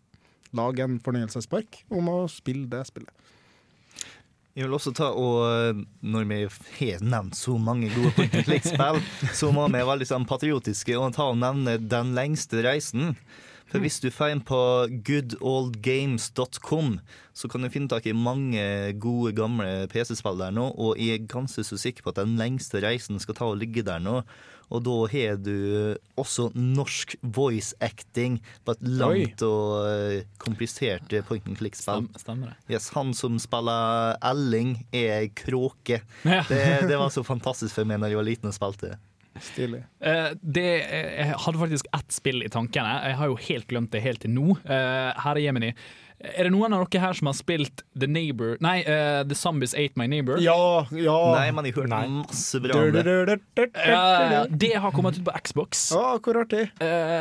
[0.56, 3.12] lage en fornøyelsespark, om å spille det spillet.
[4.58, 6.38] Jeg vil også ta og Når vi
[6.80, 8.32] har nevnt så mange gode point
[9.38, 13.14] så må vi være litt sånn patriotiske og ta og nevne Den lengste reisen.
[13.68, 14.58] For hvis du får inn på
[15.04, 16.94] goodoldgames.com,
[17.36, 18.62] så kan du finne tak i mange
[18.96, 22.80] gode, gamle PC-spill der nå, og jeg er ganske så sikker på at Den lengste
[22.80, 24.22] reisen skal ta og ligge der nå.
[24.68, 31.24] Og da har du også norsk voice acting på et langt og eh, komplisert eh,
[31.24, 32.04] point and click-spill.
[32.70, 36.02] Yes, han som spiller Elling, er kråke.
[36.24, 36.42] Ja.
[36.48, 38.96] Det, det var så fantastisk for meg når jeg var liten og spilte.
[39.44, 39.84] Stilig.
[40.00, 42.98] Eh, det, jeg hadde faktisk ett spill i tankene.
[43.10, 44.58] Jeg har jo helt glemt det helt til nå.
[44.68, 45.72] Her Herre Jemini.
[46.18, 49.70] Er det noen av dere her som har spilt The Neighbor Nei, uh, The Zombies
[49.78, 50.40] Ate My Neighbor?
[50.42, 51.18] Ja, ja.
[51.36, 54.48] Nei, men jeg har hørt masse bra om det.
[54.58, 55.84] Det har kommet ut på Xbox.
[55.94, 56.64] Ja, hvor artig.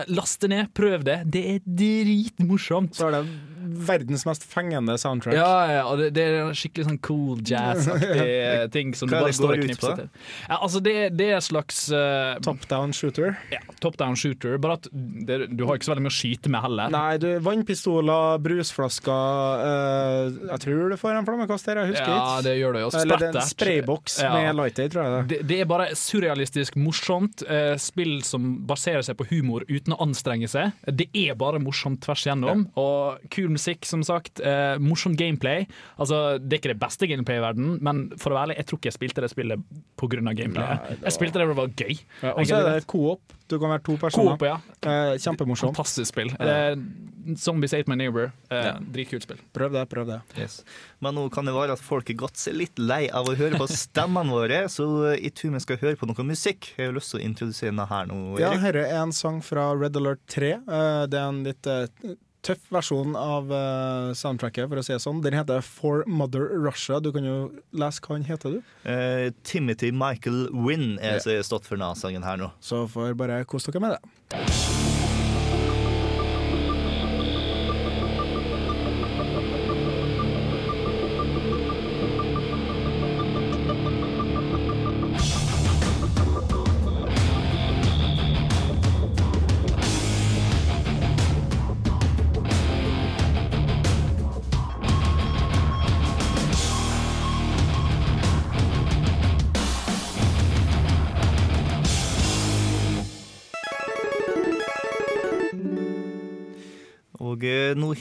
[0.10, 1.20] Last det ned, prøv det.
[1.30, 2.98] Det er dritmorsomt.
[2.98, 3.57] Så er det
[3.88, 5.36] verdens mest fengende soundtrack.
[5.38, 9.32] Ja, ja, og det, det er skikkelig sånn cool jazz-aktig ting som du Hva bare
[9.32, 10.10] det står går og knipser til.
[10.48, 13.36] Ja, altså det, det er slags uh, Top down shooter.
[13.54, 14.58] Ja, top down shooter.
[14.62, 16.92] Bare at det, du har ikke så veldig mye å skyte med heller.
[16.94, 22.56] Nei, du, vannpistoler, brusflasker uh, Jeg tror du får en flammekaster, jeg husker Ja, det
[22.60, 22.84] gjør det.
[22.88, 23.04] også.
[23.04, 24.34] Eller det er en sprayboks Ja.
[24.38, 25.24] med lighter, tror jeg det.
[25.32, 27.44] Det, det er bare surrealistisk morsomt.
[27.48, 30.74] Uh, spill som baserer seg på humor uten å anstrenge seg.
[30.88, 32.66] Det er bare morsomt tvers igjennom.
[32.80, 34.40] Og kul musikk, som sagt.
[34.40, 35.68] Eh, morsom gameplay.
[36.00, 38.66] Altså, Det er ikke det beste gameplay i verden, men for å være ærlig, jeg
[38.66, 39.60] tror ikke jeg spilte det spillet
[39.98, 40.08] pga.
[40.08, 40.56] gameplayet.
[40.56, 40.98] Nei, var...
[41.04, 42.00] Jeg spilte det fordi det var gøy.
[42.24, 43.22] Ja, og så er det coop.
[43.48, 44.38] Du kan være to personer.
[44.38, 44.58] Coop, ja.
[44.84, 45.76] Eh, kjempemorsomt.
[45.76, 46.34] Fantastisk spill.
[46.40, 46.72] Ja.
[46.74, 46.76] Eh,
[47.36, 48.32] Zombies Ate My Neighbor.
[48.50, 48.74] Eh, Ja.
[48.80, 49.38] Dritkult spill.
[49.54, 50.22] Prøv det, prøv det.
[50.40, 50.64] Yes.
[51.02, 53.58] Men nå kan det være at folk er gått seg litt lei av å høre
[53.60, 56.74] på stemmene våre, så i tur vi skal høre på noe musikk.
[56.78, 58.40] Jeg har lyst til å introdusere denne her nå.
[58.40, 58.62] Ja, Erik.
[58.62, 60.52] her er en sang fra Red Alert 3.
[60.68, 61.88] Eh, det er en litt eh,
[62.48, 65.22] tøff versjon av uh, soundtracket, for å si det sånn.
[65.26, 67.02] Den heter For Mother Russia.
[67.04, 67.38] Du kan jo
[67.76, 68.76] lese hva den heter, du.
[68.88, 71.46] Uh, Timothy Michael Wynn er yeah.
[71.46, 72.54] stått for denne sangen her nå.
[72.64, 74.87] Så får bare kose dere med det.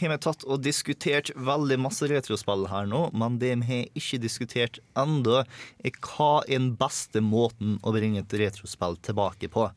[0.01, 4.23] Har vi tatt og diskutert veldig masse retrospill her nå, men det vi har ikke
[4.23, 5.43] diskutert ennå,
[5.85, 9.71] er hva er den beste måten å bringe et retrospill tilbake på.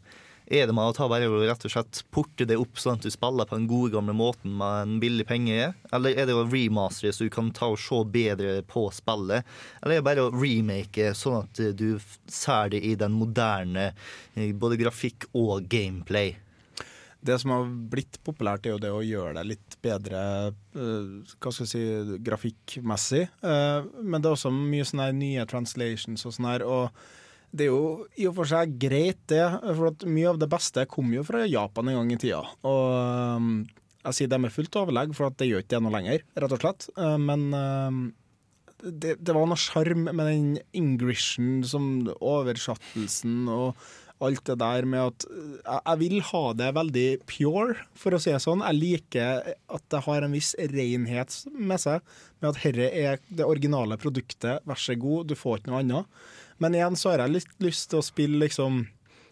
[0.49, 3.03] Er det med å ta bare og rett og slett porte det opp sånn at
[3.05, 6.47] du spiller på den gode gamle måten med en billig penge, eller er det å
[6.49, 9.45] remastere så du kan ta og se bedre på spillet,
[9.83, 13.91] eller er det bare å remake sånn at du ser det i den moderne
[14.33, 16.33] eh, både grafikk og gameplay?
[17.19, 21.51] Det som har blitt populært, er jo det å gjøre det litt bedre eh, hva
[21.51, 23.25] skal jeg si, grafikkmessig.
[23.43, 26.63] Eh, men det er også mye sånne nye translations og sånn her.
[26.63, 29.43] Og det er jo i og for seg greit, det.
[29.67, 32.39] For mye av det beste kom jo fra Japan en gang i tida.
[32.63, 33.51] Og eh,
[34.05, 36.63] jeg sier det med fullt overlegg, for det gjør ikke det noe lenger, rett og
[36.63, 36.85] slett.
[37.19, 37.49] Men
[38.79, 43.89] det, det var noe sjarm med den ingrishen, som oversattelsen og
[44.25, 48.33] alt det der med at eh, jeg, vil ha det veldig pure, for å si
[48.33, 48.63] det sånn.
[48.65, 52.05] Jeg liker at det har en viss renhet med seg,
[52.39, 56.21] med at herre er det originale produktet, vær så god, du får ikke noe annet.
[56.59, 58.85] Men igjen så har jeg litt lyst til å spille liksom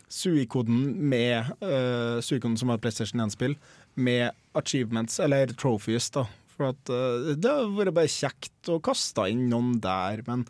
[0.08, 3.58] Suikoden med uh, Suikoden som har PlayStation 1-spill,
[4.00, 6.24] med achievements, eller trophies, da.
[6.56, 10.46] For at uh, det har vært bare kjekt å kaste inn noen der, men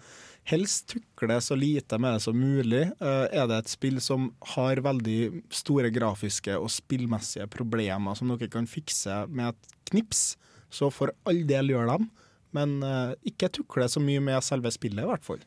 [0.47, 2.83] helst tukle så lite med det som mulig.
[2.99, 8.49] Eh, er det et spill som har veldig store grafiske og spillmessige problemer som dere
[8.51, 10.37] kan fikse med et knips,
[10.71, 12.09] så for all del gjør dem.
[12.55, 15.43] Men eh, ikke tukle så mye med selve spillet, i hvert fall.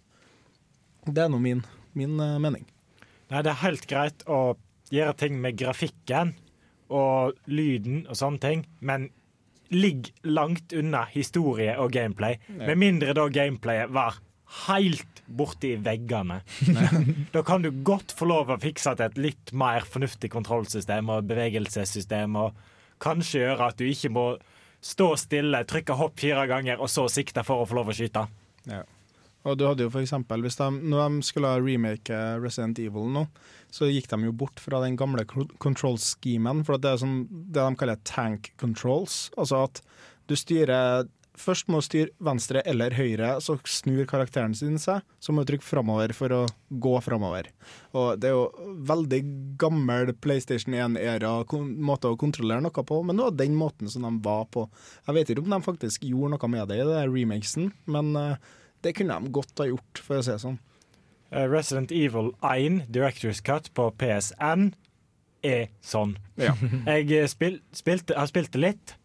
[1.08, 1.64] Det er nå min,
[1.96, 2.68] min eh, mening.
[3.30, 4.58] Nei, det er helt greit å
[4.92, 6.34] gjøre ting med grafikken
[6.90, 9.08] og lyden og sånne ting, men
[9.70, 12.40] ligg langt unna historie og gameplay.
[12.50, 14.18] Med mindre da gameplayet var
[14.66, 16.40] helt borti veggene.
[17.34, 21.28] da kan du godt få lov å fikse til et litt mer fornuftig kontrollsystem og
[21.30, 22.56] bevegelsessystem, og
[23.02, 24.26] kanskje gjøre at du ikke må
[24.80, 28.24] stå stille, trykke hopp fire ganger, og så sikte for å få lov å skyte.
[28.70, 28.82] Ja.
[29.48, 33.24] Og du hadde jo for eksempel, de, Når de skulle remake Resident Evil nå,
[33.72, 36.64] så gikk de jo bort fra den gamle control-schemen.
[36.66, 39.30] For det er sånn, det de kaller tank controls.
[39.40, 39.80] Altså at
[40.28, 41.08] du styrer
[41.40, 45.04] Først må du styre venstre eller høyre, så snur karakteren sin seg.
[45.22, 47.48] Så må du trykke framover for å gå framover.
[47.96, 49.20] Og det er jo veldig
[49.60, 51.32] gammel PlayStation 1-æra
[51.80, 54.66] måte å kontrollere noe på, men det var den måten som de var på.
[55.06, 58.50] Jeg vet ikke om de faktisk gjorde noe med det i det remakesen, men eh,
[58.84, 60.60] det kunne de godt ha gjort, for å si det sånn.
[61.30, 64.72] Eh, Resident Evil 1 Director's Cut på PSN
[65.46, 66.16] er sånn.
[66.40, 66.54] Ja.
[66.88, 68.96] Jeg eh, spil, spilte, har spilt det litt.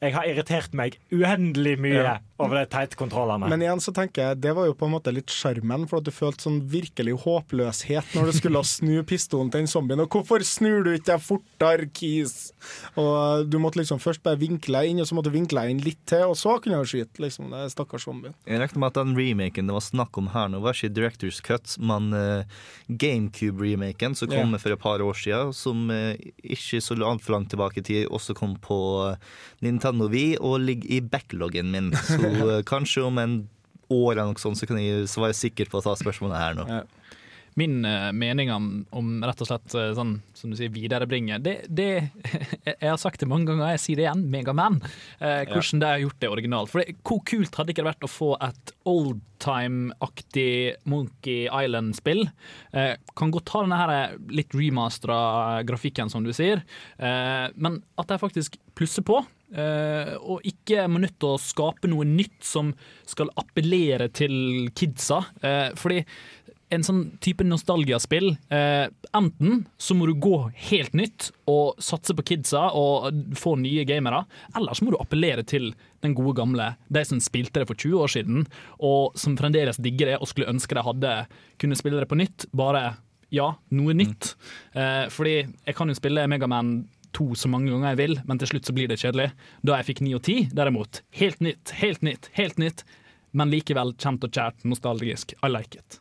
[0.00, 2.16] Jeg har irritert meg uendelig mye Ja.
[2.40, 3.48] Over de teite kontrollene.
[3.50, 6.08] Men igjen så tenker jeg det var jo på en måte litt sjarmen, for at
[6.08, 10.02] du følte sånn virkelig håpløshet når du skulle snu pistolen til den zombien.
[10.02, 12.52] Og hvorfor snur du ikke deg fortere, Kis?
[13.00, 15.74] Og du måtte liksom først bare vinkle deg inn, og så måtte du vinkle deg
[15.74, 17.20] inn litt til, og så kunne du skyte.
[17.20, 18.36] Liksom, det stakkars zombien.
[18.48, 21.40] Jeg regner med at den remaken det var snakk om her nå, var ikke Directors
[21.44, 24.62] Cut, men uh, GameCube-remaken som kom yeah.
[24.62, 28.34] for et par år siden, som uh, ikke så altfor langt tilbake i tid også
[28.38, 28.78] kom på
[29.08, 29.18] eh,
[29.64, 31.90] Nintendo Wii og ligger i backloggen min.
[31.94, 32.29] Så eh,
[32.68, 33.48] kanskje om en
[33.90, 36.66] år eller noe sånt, så kan jeg svare sikker på å ta spørsmålet her nå.
[37.58, 41.56] Min eh, mening om, om rett og slett eh, sånn, som du sier, viderebringe det,
[41.68, 41.88] det
[42.70, 44.78] Jeg har sagt det mange ganger, jeg sier det igjen, Megaman.
[45.18, 46.72] Eh, hvordan de har gjort det originalt.
[46.72, 50.52] For det, Hvor kult hadde ikke det vært å få et oldtime-aktig
[50.90, 52.24] Monkey Island-spill?
[52.76, 56.64] Eh, kan godt ha denne her litt remastera grafikken, som du sier,
[56.98, 59.22] eh, men at de faktisk plusser på.
[59.50, 62.68] Uh, og ikke må nødt til å skape noe nytt som
[63.08, 65.24] skal appellere til kidsa.
[65.42, 66.04] Uh, fordi
[66.70, 70.36] en sånn type nostalgiaspill eh, Enten så må du gå
[70.70, 74.22] helt nytt og satse på kidsa og få nye gamere,
[74.54, 75.72] eller så må du appellere til
[76.04, 78.44] den gode gamle, de som spilte det for 20 år siden,
[78.78, 81.14] og som fremdeles digger det og skulle ønske de hadde
[81.60, 82.46] kunne spille det på nytt.
[82.56, 82.84] Bare
[83.34, 84.34] ja, noe nytt.
[84.72, 86.72] Eh, fordi jeg kan jo spille Megaman
[87.16, 89.30] to så mange ganger jeg vil, men til slutt så blir det kjedelig.
[89.66, 92.84] Da jeg fikk 9 og 10, derimot, helt nytt, helt nytt, helt nytt,
[93.34, 95.34] men likevel kjent og kjært, nostalgisk.
[95.42, 96.00] I like it.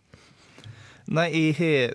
[1.09, 1.93] Nei, jeg har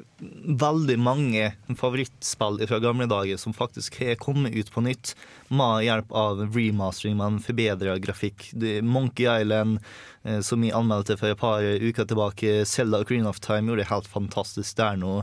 [0.59, 5.13] veldig mange favorittspill fra gamle dager som faktisk har kommet ut på nytt
[5.55, 8.49] med hjelp av remastering men en forbedra grafikk.
[8.83, 9.79] Monkey Island,
[10.25, 13.93] eh, som jeg anmeldte for et par uker tilbake, Zelda Green of Time gjorde det
[13.93, 15.21] helt fantastisk der nå.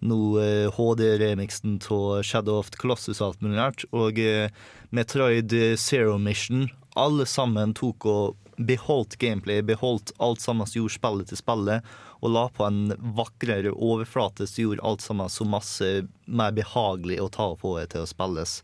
[0.00, 3.84] Nå eh, HD-remixen av Shadow of the Colossus og alt mulig rart.
[3.92, 4.48] Og eh,
[4.88, 6.70] Metroid Zero Mission.
[6.96, 12.32] Alle sammen tok og beholdt gameplay, beholdt alt sammen som gjorde spillet til spillet, og
[12.32, 15.88] la på en vakrere overflate som gjorde alt sammen så masse
[16.24, 18.58] mer behagelig å ta på til å spilles.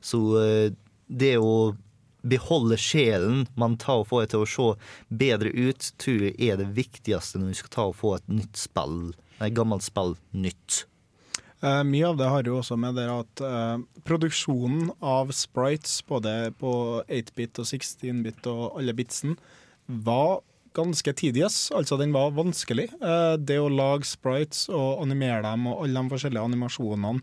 [0.00, 0.72] Så eh,
[1.10, 1.74] det å
[2.22, 4.68] beholde sjelen man tar og får til å se
[5.08, 8.60] bedre ut, tror jeg er det viktigste når vi skal ta og få et nytt
[8.60, 10.84] spill, et gammelt spill nytt.
[11.60, 16.52] Eh, mye av det har jo også med det at eh, produksjonen av sprites, både
[16.60, 16.72] på
[17.04, 19.36] 8-bit og 16-bit og alle bitsen,
[19.90, 20.40] var
[20.76, 22.88] ganske tidies, Altså, den var vanskelig.
[23.00, 27.22] Eh, det å lage sprites og animere dem og alle de forskjellige animasjonene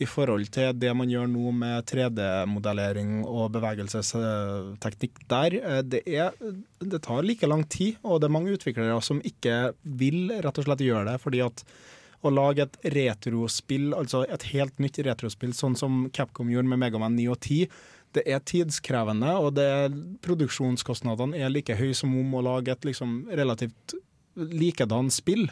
[0.00, 6.36] i forhold til det man gjør nå med 3D-modellering og bevegelsesteknikk der, eh, det, er,
[6.80, 10.68] det tar like lang tid, og det er mange utviklere som ikke vil rett og
[10.68, 11.64] slett gjøre det, fordi at
[12.22, 17.16] å lage et retrospill, altså et helt nytt retrospill, sånn som Capcom gjorde med Megaman
[17.18, 17.66] 9 og 10,
[18.16, 19.92] det er tidskrevende, og er,
[20.24, 23.96] produksjonskostnadene er like høye som om å lage et liksom relativt
[24.36, 25.48] likedan spill.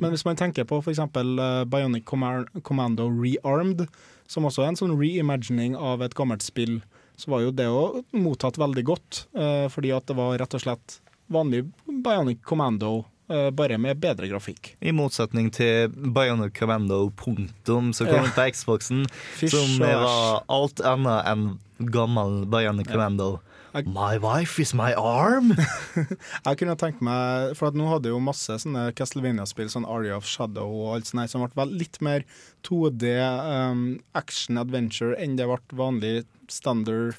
[0.00, 1.02] Men hvis man tenker på f.eks.
[1.02, 3.86] Uh, Bionic Commando Rearmed,
[4.30, 6.80] som også er en sånn reimagining av et gammelt spill,
[7.20, 10.62] så var jo det òg mottatt veldig godt, eh, fordi at det var rett og
[10.64, 10.96] slett
[11.32, 13.11] vanlig Bionic Commando, eh,
[13.56, 14.74] bare med bedre grafikk.
[14.80, 19.06] I motsetning til Bionic Commando punktum, som kom ut på Xboxen,
[19.42, 21.48] som var alt annet enn
[21.92, 23.40] gammel Bionic Commando.
[23.72, 25.54] My wife is my arm!
[26.44, 30.68] Jeg kunne tenkt meg, for nå hadde jo masse sånne Castlevania-spill, sånn Aria of Shadow
[30.68, 32.26] og alt sånt, som ble litt mer
[32.68, 33.86] 2D um,
[34.18, 37.16] action-adventure enn det ble vanlig standard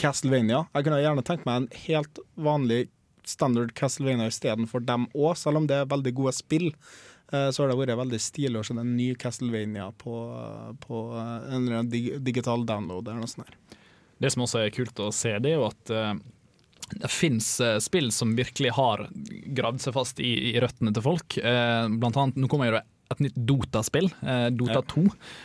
[0.00, 0.64] Castlevania.
[0.72, 2.86] Jeg kunne gjerne tenkt meg en helt vanlig
[3.26, 6.70] standard Castlevania istedenfor dem òg, selv om det er veldig gode spill.
[7.32, 10.14] eh, Så har det vært veldig stilig å se en ny Castlevania på,
[10.84, 13.50] på eh, en dig digital download eller noe sånt.
[13.50, 13.84] Der.
[14.22, 16.14] Det som også er kult å se, det er jo at eh,
[17.02, 19.08] det fins spill som virkelig har
[19.58, 21.34] gravd seg fast i, i røttene til folk.
[21.42, 25.04] Blant annet, nå kommer jo det et nytt Dota-spill, eh, Dota 2,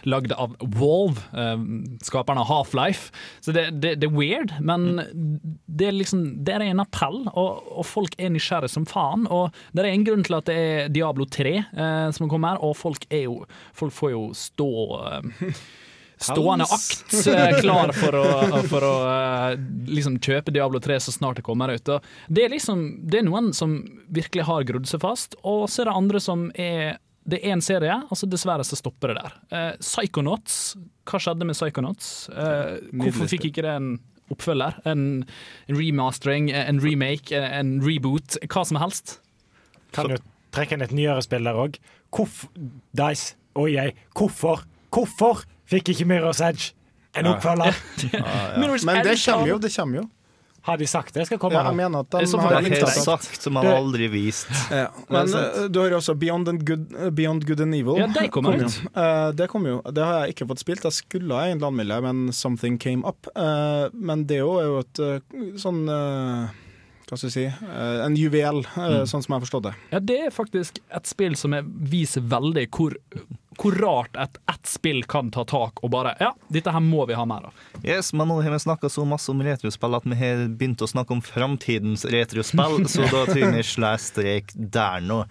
[0.10, 1.66] lagd av Valve, eh,
[2.06, 3.12] skaperne av Half-Life.
[3.40, 5.04] Så det, det, det er weird, men
[5.68, 9.28] det er liksom Det er en appell, og, og folk er nysgjerrige som faen.
[9.32, 12.66] Og det er en grunn til at det er Diablo 3 eh, som kommer, her,
[12.66, 13.42] og folk er jo
[13.78, 14.72] Folk får jo stå
[15.08, 15.54] eh,
[16.22, 18.26] Stående akt eh, klar for å,
[18.70, 18.96] for å
[19.90, 21.90] liksom kjøpe Diablo 3 så snart det kommer ut.
[21.90, 23.80] Og det er liksom Det er noen som
[24.14, 27.62] virkelig har grodd seg fast, og så er det andre som er det er en
[27.62, 29.36] serie, og så dessverre så stopper det der.
[29.54, 30.56] Eh, Psychonauts,
[31.08, 32.08] hva skjedde med Psychonauts?
[32.34, 33.92] Eh, hvorfor fikk ikke det en
[34.34, 34.80] oppfølger?
[34.90, 35.04] En,
[35.70, 39.20] en remastering, en remake, en reboot, hva som helst?
[39.96, 40.22] Kan jo
[40.56, 41.78] trekke inn et nyere spill der òg.
[42.98, 44.66] Dice og jeg, hvorfor?
[44.92, 46.72] Hvorfor fikk ikke Mirror's Edge?
[47.20, 47.76] En oppfølger!
[48.60, 50.08] Men det kommer jo, det kommer jo.
[50.64, 51.54] Har de sagt det skal komme?
[51.58, 53.80] Ja, jeg mener at de Det er har det er inntatt- sagt som man har
[53.80, 54.48] aldri vist.
[54.70, 57.98] Ja, men eh, du har jo også Beyond, and good, eh, Beyond Good and Evil.
[57.98, 58.78] Ja, de kom kom ut.
[58.96, 59.82] Eh, det kom jo.
[59.90, 60.84] Det har jeg ikke fått spilt.
[60.86, 63.26] Jeg skulle egentlig anmelde, men something came up.
[63.36, 65.82] Eh, men det er jo er jo et sånn
[67.12, 67.68] Hva skal jeg si
[68.06, 69.04] En juvel, Mm.
[69.10, 69.74] sånn som jeg har forstått det.
[69.92, 72.94] Ja, det er faktisk et spill som er, viser veldig hvor,
[73.60, 77.18] hvor rart et ett spill kan ta tak og bare Ja, dette her må vi
[77.18, 77.58] ha mer av.
[77.84, 80.90] Yes, men nå har vi snakka så masse om retrospill at vi har begynt å
[80.90, 85.24] snakke om framtidens retrospill, så da tror jeg vi slår strek der nå.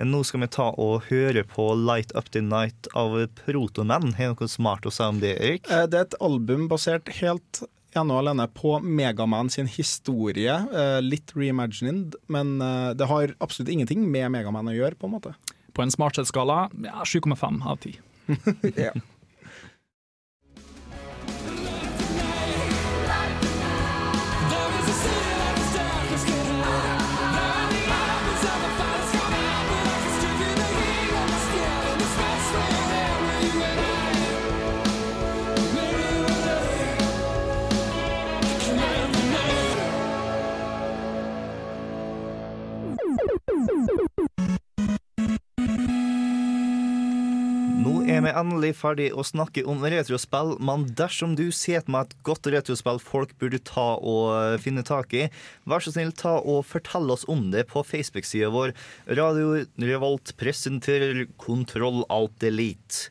[0.00, 4.14] Nå skal vi ta og høre på Light Up The Night av Protoman.
[4.16, 5.70] Har du noe smart å si om det, Erik?
[5.70, 7.62] Eh, det er et album basert helt
[7.96, 10.52] ene og alene på Megaman sin historie.
[10.72, 15.16] eh, litt reimagined, men eh, det har absolutt ingenting med Megaman å gjøre, på en
[15.16, 15.34] måte.
[15.76, 17.94] På en smarthetsskala ja, 7,5 av 10.
[18.76, 18.92] ja.
[48.16, 52.48] Er vi endelig ferdig å snakke om retrospill, men dersom du ser med et godt
[52.52, 55.26] retrospill folk burde ta og finne tak i,
[55.68, 58.74] vær så snill ta og fortell oss om det på Facebook-sida vår.
[59.18, 63.10] Radio Revolt presenterer Kontroll Alt Elite.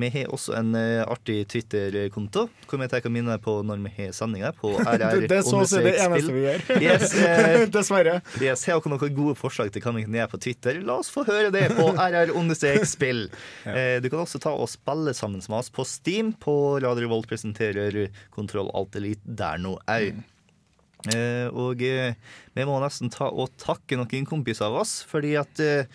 [0.00, 4.14] Vi har også en eh, artig Twitter-konto hvor vi tar minner på når vi har
[4.16, 5.24] sendinger på RR.
[5.28, 6.64] Det er så å si det eneste vi gjør.
[6.82, 8.16] Yes, eh, Dessverre.
[8.42, 10.80] Yes, har dere noen gode forslag til hva vi kan gjøre på Twitter?
[10.84, 13.26] La oss få høre det på RR-spill.
[13.70, 16.32] Eh, Du kan også ta og spille sammen med oss på Steam.
[16.34, 20.06] På Radio Volt presenterer Kontroll Alt Elite der nå au.
[21.12, 22.16] Eh, og eh,
[22.56, 25.90] vi må nesten ta og takke noen kompiser av oss, fordi at eh,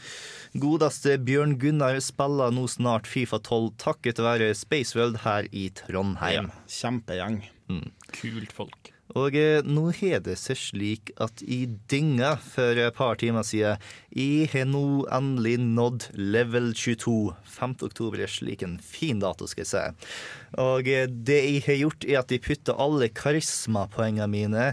[0.59, 6.53] godeste Bjørn Gunnar spiller nå snart Fifa 12 takket være Spaceworld her i Trondheim.
[6.69, 7.43] Kjempegjeng.
[7.69, 7.89] Mm.
[8.13, 8.93] Kult folk.
[9.17, 13.81] Og eh, nå har det seg slik at i dynga for et par timer siden
[14.13, 17.33] Jeg har nå endelig nådd level 22.
[17.49, 17.75] 5.
[17.89, 20.11] oktober er slik en fin dato, skal jeg si.
[20.61, 24.69] Og eh, det jeg har gjort, er at jeg putter alle karismapoengene mine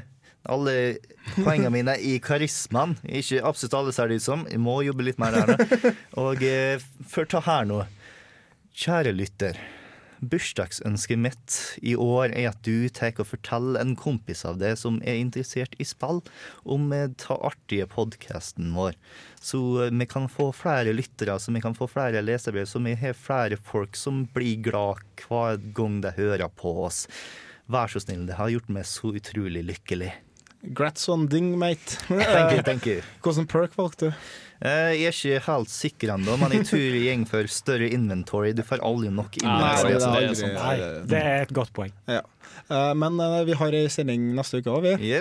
[0.52, 0.96] alle
[1.34, 2.96] poengene mine i karismaen.
[3.04, 4.46] Ikke absolutt alle, ser det ut som.
[4.50, 5.94] Jeg må jobbe litt mer der nå.
[6.26, 7.82] Og eh, for ta her nå.
[8.76, 9.58] Kjære lytter.
[10.24, 14.98] Bursdagsønsket mitt i år er at du tar og forteller en kompis av deg som
[15.04, 16.22] er interessert i spill,
[16.64, 18.96] om eh, ta artige podkasten vår.
[19.40, 22.96] Så eh, vi kan få flere lyttere, så vi kan få flere leserbrev, så vi
[22.96, 27.04] har flere folk som blir glad hver gang de hører på oss.
[27.72, 30.12] Vær så snill, det har gjort meg så utrolig lykkelig.
[30.74, 31.98] Grats on ding, mate.
[32.08, 33.02] Thank you, thank you.
[33.22, 34.26] Hvilken perk valgte du?
[34.64, 38.54] Eh, Jeg er ikke helt sikker ennå, men jeg tror jeg går for større inventory.
[38.56, 39.92] Du får aldri nok Nei, inventory.
[39.92, 40.54] det er aldri- sånn.
[40.56, 41.92] Nei, det er et godt poeng.
[42.08, 42.22] Ja.
[42.70, 45.12] Eh, men eh, vi har ei sending neste uke òg, vi.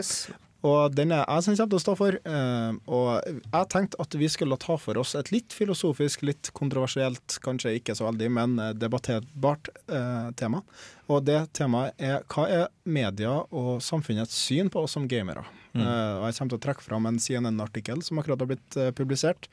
[0.65, 2.17] Og den er jeg som kommer til å stå for.
[2.17, 3.09] Eh, og
[3.43, 7.97] jeg tenkte at vi skulle ta for oss et litt filosofisk, litt kontroversielt, kanskje ikke
[7.97, 10.63] så veldig, men eh, debatterbart eh, tema.
[11.11, 15.45] Og det temaet er hva er media og samfunnets syn på oss som gamere?
[15.75, 15.83] Mm.
[15.83, 18.91] Eh, og jeg kommer til å trekke fram en CNN-artikkel som akkurat har blitt eh,
[18.95, 19.49] publisert,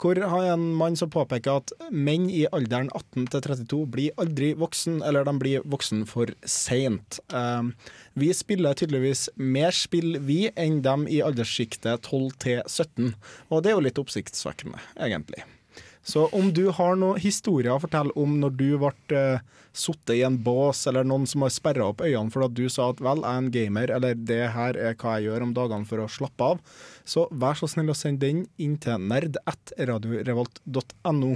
[0.00, 4.52] hvor har en mann som påpeker at menn i alderen 18 til 32 blir aldri
[4.58, 7.18] voksen, eller de blir voksen for seint.
[7.34, 7.90] Eh,
[8.20, 13.12] vi spiller tydeligvis mer spill, vi, enn dem i alderssjiktet 12 til 17.
[13.50, 15.42] Og det er jo litt oppsiktsvekkende, egentlig.
[16.04, 19.38] Så om du har noen historier å fortelle om når du ble uh,
[20.12, 23.00] i en bås, eller noen som har sperra opp øynene for at du sa at
[23.02, 25.98] vel, jeg er en gamer, eller det her er hva jeg gjør om dagene for
[26.04, 26.58] å slappe av,
[27.08, 31.32] så vær så snill å sende den inn til nerd.radiorevolt.no.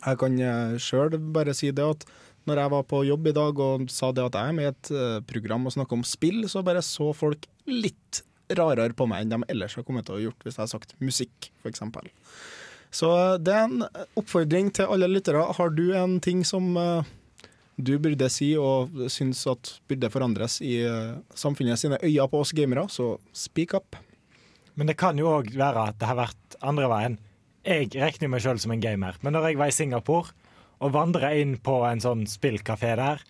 [0.00, 2.02] Jeg kan uh, sjøl bare si det at
[2.48, 4.70] når jeg var på jobb i dag og sa det at jeg er med i
[4.70, 8.22] et eh, program og snakker om spill, så bare så folk litt
[8.58, 10.90] rarere på meg enn de ellers har kommet til å gjort hvis jeg har sagt
[11.02, 11.82] musikk, f.eks.
[12.90, 13.86] Så eh, det er en
[14.18, 15.46] oppfordring til alle lyttere.
[15.56, 17.08] Har du en ting som eh,
[17.80, 22.54] du burde si og syns at burde forandres i eh, samfunnet sine øyne på oss
[22.56, 23.98] gamere, så speak up.
[24.74, 27.18] Men det kan jo òg være at det har vært andre veien.
[27.66, 30.32] Jeg regner meg sjøl som en gamer, men når jeg var i Singapore
[30.80, 33.20] og vandra inn på en sånn spillkafé der,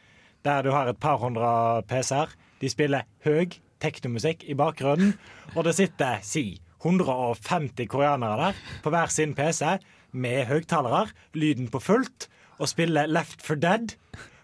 [0.46, 2.30] der du har et par hundre PC-er,
[2.62, 3.50] de spiller høy
[3.82, 5.16] teknomusikk i bakgrunnen,
[5.56, 9.76] og det sitter si 150 koreanere der på hver sin PC
[10.16, 11.08] med høyttalere,
[11.38, 12.28] lyden på fullt,
[12.60, 13.94] og spiller Left for Dead,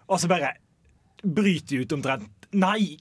[0.06, 0.54] og så bare
[1.22, 2.48] bryter ut omtrent.
[2.56, 2.96] Nei!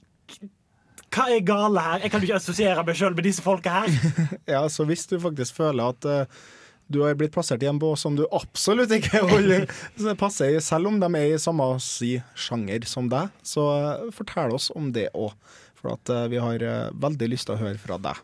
[1.16, 2.02] Hva er gale her?
[2.04, 4.14] Jeg kan jo ikke assosiere meg sjøl med disse folka her.
[4.56, 6.42] Ja, så hvis du faktisk føler at uh,
[6.92, 9.64] du har blitt plassert i en bås som du absolutt ikke holder,
[10.02, 14.12] så passer i, selv om de er i samme si, sjanger som deg, så uh,
[14.14, 15.32] fortell oss om det òg.
[15.78, 16.64] For at uh, vi har
[16.96, 18.20] veldig lyst til å høre fra deg.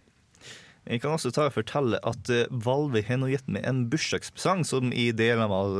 [0.89, 4.65] Jeg kan også ta og fortelle at eh, Valve har nå gitt meg en bursdagspresang
[4.67, 5.77] som i deler av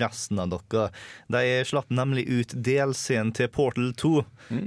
[0.00, 0.86] resten av dere.
[1.32, 4.14] De slapp nemlig ut DLC-en til Portal 2.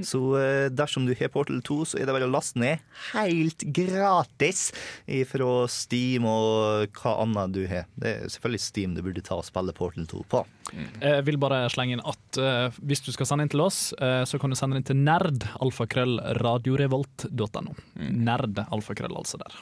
[0.06, 2.84] Så eh, dersom du har Portal 2, så er det bare å laste ned
[3.16, 4.68] helt gratis
[5.32, 7.90] fra Steam og hva annet du har.
[7.98, 10.46] Det er selvfølgelig Steam du burde ta og spille Portal 2 på.
[10.74, 14.24] Jeg vil bare slenge inn at uh, hvis du skal sende inn til oss, uh,
[14.30, 16.30] så kan du sende inn til nerdalfakrøllradiorevolt.no.
[16.30, 16.40] Mm.
[16.44, 17.74] radiorevolt.no.
[18.30, 19.54] Nerd, altså der.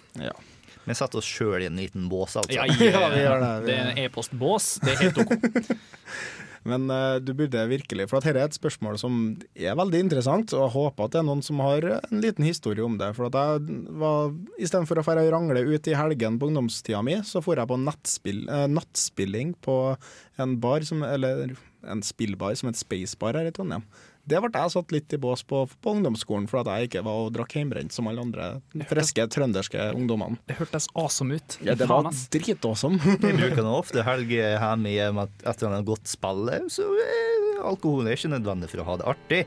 [0.88, 2.55] Vi setter oss sjøl i en liten bås, altså.
[2.55, 2.73] Ja, ja,
[3.11, 3.53] vi gjør det.
[3.67, 4.65] Det er en e-postbås.
[4.84, 5.31] Det er helt OK.
[6.68, 9.19] Men uh, du burde virkelig, for dette er et spørsmål som
[9.56, 12.84] er veldig interessant, og jeg håper at det er noen som har en liten historie
[12.84, 13.14] om det.
[13.18, 17.15] For at jeg var, istedenfor å dra og rangle ut i helgen på ungdomstida mi,
[17.23, 19.77] så dro jeg på nettspill, uh, nattspilling på
[20.44, 21.56] en bar, som, eller
[21.88, 23.88] en spillbar som het Spacebar her i Trondheim.
[24.27, 27.21] Det ble jeg satt litt i bås på på ungdomsskolen, for at jeg ikke var
[27.25, 28.47] og drakk hjemmebrent som alle andre
[28.89, 30.35] friske trønderske ungdommene.
[30.49, 31.55] Det hørtes awesome ut.
[31.63, 32.99] Ja, det var dritawesome.
[33.23, 38.07] Jeg bruker nå ofte helger hjemme hjem at- etter en godt spille, så eh, alkohol
[38.11, 39.39] er ikke nødvendig for å ha det artig.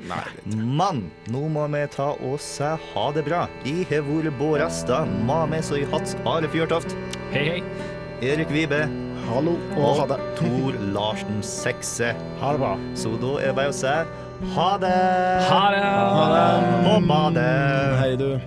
[0.49, 3.45] Men nå må vi ta og se ha det bra.
[3.69, 6.97] Jeg har vært Bård Restad, Mames og jeg hatt Are Fjørtoft.
[7.35, 7.61] Hei, hei.
[8.33, 8.81] Erik Vibe.
[9.29, 10.17] Hallo, og ha det.
[10.41, 12.15] Tor Larsen Sekse.
[12.41, 12.73] Ha det bra.
[12.99, 13.93] Så da er det bare å si
[14.57, 15.45] ha det.
[15.51, 15.85] Ha det.
[15.85, 16.85] Ha det.
[16.85, 17.99] På badet.
[18.01, 18.41] Hei, du.